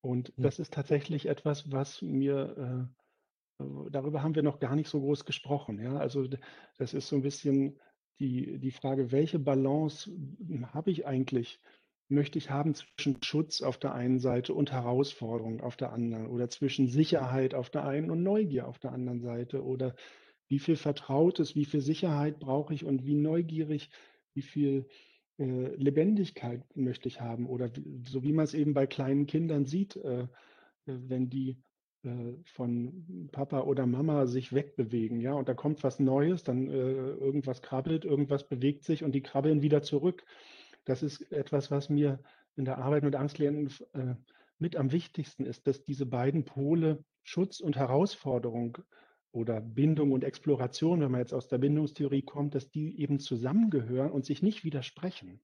Und 0.00 0.28
hm. 0.28 0.42
das 0.42 0.58
ist 0.58 0.72
tatsächlich 0.72 1.26
etwas, 1.26 1.70
was 1.70 2.02
mir 2.02 2.88
äh, 2.88 3.04
darüber 3.90 4.22
haben 4.22 4.34
wir 4.34 4.42
noch 4.42 4.58
gar 4.58 4.74
nicht 4.74 4.88
so 4.88 5.00
groß 5.00 5.24
gesprochen. 5.24 5.80
Ja, 5.80 5.96
also 5.96 6.26
das 6.78 6.94
ist 6.94 7.08
so 7.08 7.16
ein 7.16 7.22
bisschen 7.22 7.78
die, 8.18 8.58
die 8.58 8.70
Frage, 8.70 9.12
welche 9.12 9.38
Balance 9.38 10.10
habe 10.72 10.90
ich 10.90 11.06
eigentlich 11.06 11.60
möchte 12.08 12.38
ich 12.38 12.50
haben 12.50 12.74
zwischen 12.74 13.22
Schutz 13.22 13.62
auf 13.62 13.78
der 13.78 13.94
einen 13.94 14.18
Seite 14.18 14.54
und 14.54 14.72
Herausforderung 14.72 15.60
auf 15.60 15.76
der 15.76 15.92
anderen 15.92 16.26
oder 16.26 16.48
zwischen 16.48 16.86
Sicherheit 16.88 17.54
auf 17.54 17.70
der 17.70 17.86
einen 17.86 18.10
und 18.10 18.22
Neugier 18.22 18.68
auf 18.68 18.78
der 18.78 18.92
anderen 18.92 19.20
Seite 19.20 19.64
oder 19.64 19.94
wie 20.48 20.58
viel 20.58 20.76
Vertrautes, 20.76 21.56
wie 21.56 21.64
viel 21.64 21.80
Sicherheit 21.80 22.38
brauche 22.38 22.74
ich 22.74 22.84
und 22.84 23.06
wie 23.06 23.14
neugierig, 23.14 23.90
wie 24.34 24.42
viel 24.42 24.86
äh, 25.38 25.74
Lebendigkeit 25.76 26.62
möchte 26.76 27.08
ich 27.08 27.20
haben 27.20 27.46
oder 27.46 27.70
so 28.04 28.22
wie 28.22 28.32
man 28.32 28.44
es 28.44 28.54
eben 28.54 28.74
bei 28.74 28.86
kleinen 28.86 29.26
Kindern 29.26 29.64
sieht, 29.64 29.96
äh, 29.96 30.28
wenn 30.84 31.30
die 31.30 31.56
äh, 32.02 32.34
von 32.44 33.28
Papa 33.32 33.62
oder 33.62 33.86
Mama 33.86 34.26
sich 34.26 34.52
wegbewegen, 34.52 35.20
ja, 35.20 35.32
und 35.32 35.48
da 35.48 35.54
kommt 35.54 35.82
was 35.82 35.98
Neues, 35.98 36.44
dann 36.44 36.68
äh, 36.68 36.72
irgendwas 36.74 37.62
krabbelt, 37.62 38.04
irgendwas 38.04 38.46
bewegt 38.46 38.84
sich 38.84 39.02
und 39.02 39.12
die 39.12 39.22
krabbeln 39.22 39.62
wieder 39.62 39.82
zurück 39.82 40.24
das 40.84 41.02
ist 41.02 41.32
etwas, 41.32 41.70
was 41.70 41.88
mir 41.88 42.20
in 42.56 42.64
der 42.64 42.78
Arbeit 42.78 43.02
mit 43.02 43.16
Angstklienten 43.16 43.72
äh, 43.92 44.14
mit 44.58 44.76
am 44.76 44.92
wichtigsten 44.92 45.44
ist, 45.44 45.66
dass 45.66 45.84
diese 45.84 46.06
beiden 46.06 46.44
Pole 46.44 47.04
Schutz 47.22 47.60
und 47.60 47.76
Herausforderung 47.76 48.78
oder 49.32 49.60
Bindung 49.60 50.12
und 50.12 50.22
Exploration, 50.22 51.00
wenn 51.00 51.10
man 51.10 51.20
jetzt 51.20 51.34
aus 51.34 51.48
der 51.48 51.58
Bindungstheorie 51.58 52.22
kommt, 52.22 52.54
dass 52.54 52.70
die 52.70 53.00
eben 53.00 53.18
zusammengehören 53.18 54.12
und 54.12 54.24
sich 54.24 54.42
nicht 54.42 54.62
widersprechen. 54.62 55.40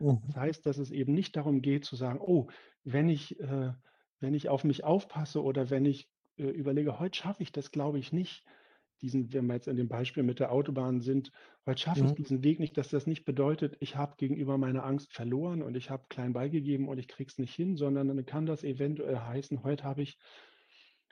Mhm. 0.00 0.20
Das 0.26 0.36
heißt, 0.36 0.66
dass 0.66 0.78
es 0.78 0.90
eben 0.90 1.14
nicht 1.14 1.36
darum 1.36 1.62
geht 1.62 1.84
zu 1.84 1.94
sagen, 1.94 2.18
oh, 2.20 2.48
wenn 2.82 3.08
ich, 3.08 3.38
äh, 3.40 3.72
wenn 4.20 4.34
ich 4.34 4.48
auf 4.48 4.64
mich 4.64 4.84
aufpasse 4.84 5.42
oder 5.42 5.70
wenn 5.70 5.84
ich 5.84 6.10
äh, 6.36 6.44
überlege, 6.44 6.98
heute 6.98 7.16
schaffe 7.16 7.42
ich 7.42 7.52
das, 7.52 7.70
glaube 7.70 7.98
ich 7.98 8.12
nicht, 8.12 8.44
diesen, 9.02 9.32
wenn 9.32 9.46
wir 9.46 9.54
jetzt 9.54 9.68
in 9.68 9.76
dem 9.76 9.88
Beispiel 9.88 10.22
mit 10.22 10.38
der 10.38 10.52
Autobahn 10.52 11.00
sind, 11.00 11.32
heute 11.66 11.82
schaffe 11.82 12.02
mhm. 12.02 12.08
ich 12.08 12.14
diesen 12.14 12.44
Weg 12.44 12.60
nicht, 12.60 12.76
dass 12.78 12.88
das 12.88 13.06
nicht 13.06 13.24
bedeutet, 13.24 13.76
ich 13.80 13.96
habe 13.96 14.14
gegenüber 14.16 14.56
meiner 14.58 14.84
Angst 14.84 15.12
verloren 15.12 15.62
und 15.62 15.76
ich 15.76 15.90
habe 15.90 16.06
klein 16.08 16.32
beigegeben 16.32 16.88
und 16.88 16.98
ich 16.98 17.08
kriege 17.08 17.28
es 17.28 17.38
nicht 17.38 17.54
hin, 17.54 17.76
sondern 17.76 18.08
dann 18.08 18.24
kann 18.24 18.46
das 18.46 18.64
eventuell 18.64 19.18
heißen, 19.18 19.64
heute 19.64 19.84
habe 19.84 20.02
ich 20.02 20.18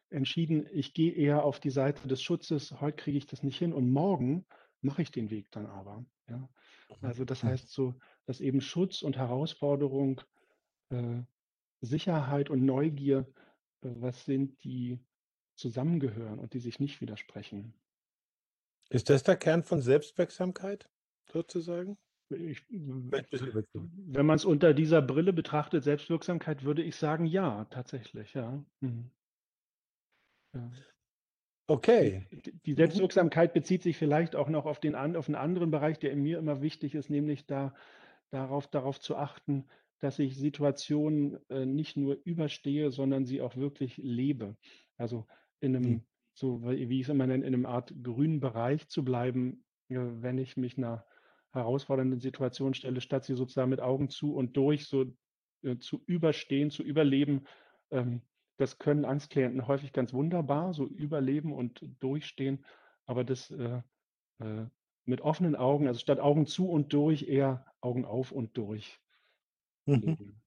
entschieden, 0.08 0.66
ich 0.72 0.94
gehe 0.94 1.12
eher 1.12 1.44
auf 1.44 1.60
die 1.60 1.70
Seite 1.70 2.06
des 2.08 2.22
Schutzes, 2.22 2.80
heute 2.80 2.96
kriege 2.96 3.18
ich 3.18 3.26
das 3.26 3.42
nicht 3.42 3.58
hin 3.58 3.72
und 3.72 3.90
morgen 3.90 4.46
mache 4.80 5.02
ich 5.02 5.10
den 5.10 5.30
Weg 5.30 5.50
dann 5.50 5.66
aber. 5.66 6.04
Ja. 6.28 6.38
Mhm. 6.38 6.48
Also 7.02 7.24
das 7.24 7.42
heißt 7.42 7.70
so, 7.70 7.94
dass 8.26 8.40
eben 8.40 8.60
Schutz 8.60 9.02
und 9.02 9.16
Herausforderung, 9.16 10.20
äh, 10.90 11.22
Sicherheit 11.80 12.50
und 12.50 12.64
Neugier, 12.64 13.26
äh, 13.82 13.90
was 13.96 14.24
sind, 14.24 14.62
die 14.64 14.98
zusammengehören 15.60 16.38
und 16.38 16.54
die 16.54 16.58
sich 16.58 16.80
nicht 16.80 17.00
widersprechen. 17.00 17.74
Ist 18.88 19.08
das 19.10 19.22
der 19.22 19.36
Kern 19.36 19.62
von 19.62 19.80
Selbstwirksamkeit, 19.80 20.88
sozusagen? 21.30 21.96
Ich, 22.30 22.62
wenn 22.68 24.26
man 24.26 24.36
es 24.36 24.44
unter 24.44 24.72
dieser 24.72 25.02
Brille 25.02 25.32
betrachtet, 25.32 25.84
Selbstwirksamkeit, 25.84 26.64
würde 26.64 26.82
ich 26.82 26.96
sagen, 26.96 27.26
ja, 27.26 27.64
tatsächlich, 27.66 28.34
ja. 28.34 28.64
Mhm. 28.80 29.10
ja. 30.54 30.70
Okay. 31.66 32.26
Die. 32.66 32.74
Selbstwirksamkeit 32.74 33.52
bezieht 33.52 33.82
sich 33.82 33.96
vielleicht 33.96 34.34
auch 34.34 34.48
noch 34.48 34.66
auf 34.66 34.80
den 34.80 34.96
auf 34.96 35.28
einen 35.28 35.36
anderen 35.36 35.70
Bereich, 35.70 36.00
der 36.00 36.10
in 36.10 36.22
mir 36.22 36.38
immer 36.38 36.62
wichtig 36.62 36.96
ist, 36.96 37.10
nämlich 37.10 37.46
da 37.46 37.74
darauf, 38.30 38.66
darauf 38.66 38.98
zu 38.98 39.16
achten, 39.16 39.66
dass 40.00 40.18
ich 40.18 40.36
Situationen 40.36 41.38
äh, 41.48 41.66
nicht 41.66 41.96
nur 41.96 42.18
überstehe, 42.24 42.90
sondern 42.90 43.24
sie 43.24 43.40
auch 43.40 43.56
wirklich 43.56 43.98
lebe. 43.98 44.56
Also 44.96 45.26
in 45.60 45.76
einem, 45.76 45.90
mhm. 45.90 46.02
so 46.34 46.62
wie 46.62 47.00
ich 47.00 47.06
es 47.06 47.08
immer 47.08 47.26
nenne, 47.26 47.46
in 47.46 47.54
einem 47.54 47.66
Art 47.66 47.92
grünen 48.02 48.40
Bereich 48.40 48.88
zu 48.88 49.04
bleiben, 49.04 49.64
äh, 49.88 49.96
wenn 49.96 50.38
ich 50.38 50.56
mich 50.56 50.76
einer 50.76 51.04
herausfordernden 51.52 52.20
Situation 52.20 52.74
stelle, 52.74 53.00
statt 53.00 53.24
sie 53.24 53.34
sozusagen 53.34 53.70
mit 53.70 53.80
Augen 53.80 54.08
zu 54.08 54.34
und 54.34 54.56
durch 54.56 54.86
so 54.86 55.06
äh, 55.62 55.78
zu 55.78 56.02
überstehen, 56.06 56.70
zu 56.70 56.82
überleben. 56.82 57.44
Ähm, 57.90 58.22
das 58.56 58.78
können 58.78 59.04
Angstklienten 59.04 59.66
häufig 59.66 59.92
ganz 59.92 60.12
wunderbar, 60.12 60.74
so 60.74 60.86
überleben 60.86 61.52
und 61.52 61.82
durchstehen, 62.00 62.64
aber 63.06 63.24
das 63.24 63.50
äh, 63.50 63.82
äh, 64.38 64.66
mit 65.06 65.22
offenen 65.22 65.56
Augen, 65.56 65.88
also 65.88 65.98
statt 65.98 66.20
Augen 66.20 66.46
zu 66.46 66.68
und 66.68 66.92
durch, 66.92 67.26
eher 67.26 67.66
Augen 67.80 68.04
auf 68.04 68.32
und 68.32 68.56
durch. 68.56 69.00
Mhm. 69.86 70.40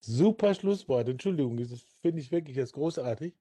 Super 0.00 0.54
Schlusswort. 0.54 1.08
Entschuldigung, 1.08 1.56
das 1.56 1.84
finde 2.00 2.20
ich 2.20 2.32
wirklich 2.32 2.56
jetzt 2.56 2.72
großartig. 2.72 3.34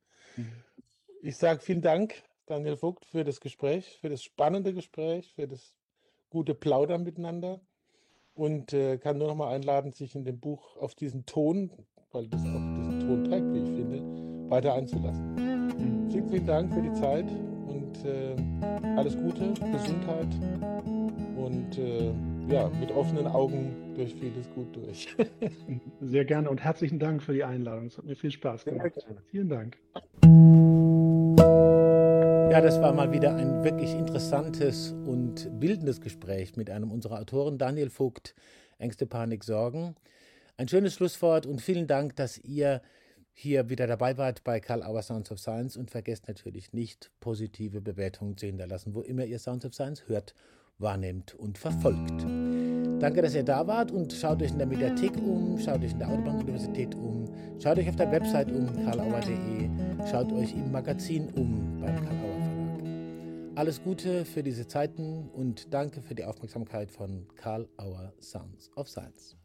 Ich 1.22 1.38
sage 1.38 1.62
vielen 1.62 1.82
Dank, 1.82 2.24
Daniel 2.46 2.78
Vogt, 2.78 3.06
für 3.06 3.24
das 3.24 3.40
Gespräch, 3.40 3.98
für 4.02 4.10
das 4.10 4.24
spannende 4.24 4.74
Gespräch, 4.74 5.34
für 5.34 5.48
das 5.48 5.76
gute 6.30 6.54
Plaudern 6.54 7.04
miteinander 7.04 7.60
und 8.34 8.74
äh, 8.74 8.98
kann 8.98 9.18
nur 9.18 9.28
noch 9.28 9.36
mal 9.36 9.54
einladen, 9.54 9.92
sich 9.92 10.16
in 10.16 10.24
dem 10.24 10.40
Buch 10.40 10.78
auf 10.78 10.96
diesen 10.96 11.26
Ton, 11.26 11.72
weil 12.12 12.28
das 12.28 12.42
auch 12.42 12.46
diesen 12.46 13.00
Ton 13.02 13.24
trägt, 13.26 13.54
wie 13.54 13.60
ich 13.60 13.70
finde, 13.70 14.50
weiter 14.50 14.74
einzulassen. 14.74 16.10
Vielen, 16.12 16.30
vielen 16.30 16.46
Dank 16.46 16.74
für 16.74 16.82
die 16.82 16.94
Zeit 16.94 17.26
und 17.68 18.06
äh, 18.06 18.36
alles 18.98 19.16
Gute, 19.16 19.54
Gesundheit 19.72 20.30
und 21.36 21.78
äh, 21.78 22.14
ja, 22.52 22.68
mit 22.80 22.92
offenen 22.92 23.28
Augen 23.28 23.94
durch 23.96 24.16
vieles 24.16 24.50
gut 24.56 24.76
durch. 24.76 25.16
Sehr 26.02 26.26
gerne 26.26 26.50
und 26.50 26.64
herzlichen 26.64 26.98
Dank 26.98 27.22
für 27.22 27.34
die 27.34 27.44
Einladung. 27.44 27.86
Es 27.86 27.98
hat 27.98 28.06
mir 28.06 28.16
viel 28.16 28.32
Spaß 28.32 28.66
gemacht. 28.66 28.94
Vielen 29.30 29.50
Dank. 29.50 29.78
Ja, 32.52 32.62
das 32.62 32.82
war 32.82 32.94
mal 32.94 33.12
wieder 33.12 33.36
ein 33.36 33.64
wirklich 33.64 33.94
interessantes 33.94 34.94
und 35.06 35.60
bildendes 35.60 36.02
Gespräch 36.02 36.56
mit 36.56 36.72
einem 36.72 36.92
unserer 36.92 37.20
Autoren, 37.20 37.60
Daniel 37.60 37.92
Vogt, 37.92 38.34
Ängste, 38.80 39.06
Panik, 39.06 39.44
Sorgen. 39.44 39.96
Ein 40.58 40.68
schönes 40.68 40.96
Schlusswort 40.96 41.46
und 41.46 41.62
vielen 41.62 41.86
Dank, 41.86 42.16
dass 42.16 42.40
ihr 42.40 42.82
hier 43.32 43.70
wieder 43.70 43.86
dabei 43.86 44.18
wart 44.18 44.44
bei 44.44 44.60
Karl 44.60 44.82
Auer 44.82 45.04
Sounds 45.04 45.32
of 45.32 45.40
Science 45.40 45.78
und 45.78 45.92
vergesst 45.92 46.28
natürlich 46.28 46.74
nicht, 46.74 47.12
positive 47.20 47.80
Bewertungen 47.80 48.36
zu 48.36 48.48
hinterlassen, 48.48 48.96
wo 48.96 49.02
immer 49.02 49.26
ihr 49.26 49.40
Sounds 49.40 49.66
of 49.66 49.74
Science 49.76 50.08
hört 50.08 50.34
wahrnimmt 50.80 51.36
und 51.36 51.58
verfolgt. 51.58 52.26
Danke, 53.00 53.22
dass 53.22 53.34
ihr 53.34 53.44
da 53.44 53.66
wart 53.66 53.92
und 53.92 54.12
schaut 54.12 54.42
euch 54.42 54.52
in 54.52 54.58
der 54.58 54.68
Mediathek 54.68 55.16
um, 55.18 55.58
schaut 55.58 55.82
euch 55.84 55.92
in 55.92 56.00
der 56.00 56.10
Autobahn-Universität 56.10 56.96
um, 56.96 57.26
schaut 57.62 57.78
euch 57.78 57.88
auf 57.88 57.96
der 57.96 58.12
Website 58.12 58.52
um, 58.52 58.68
karlauer.de, 58.84 59.70
schaut 60.12 60.32
euch 60.34 60.54
im 60.54 60.72
Magazin 60.72 61.30
um 61.30 61.80
beim 61.80 61.96
Karl 61.96 62.18
Auer 62.18 62.40
Verlag. 62.42 63.58
Alles 63.58 63.82
Gute 63.82 64.26
für 64.26 64.44
diese 64.44 64.68
Zeiten 64.68 65.30
und 65.30 65.74
danke 65.74 66.02
für 66.02 66.16
die 66.16 66.26
Aufmerksamkeit 66.26 66.92
von 66.92 67.26
Karl 67.36 67.70
Auer 67.78 68.12
Sounds 68.20 68.70
of 68.76 68.90
Science. 68.90 69.39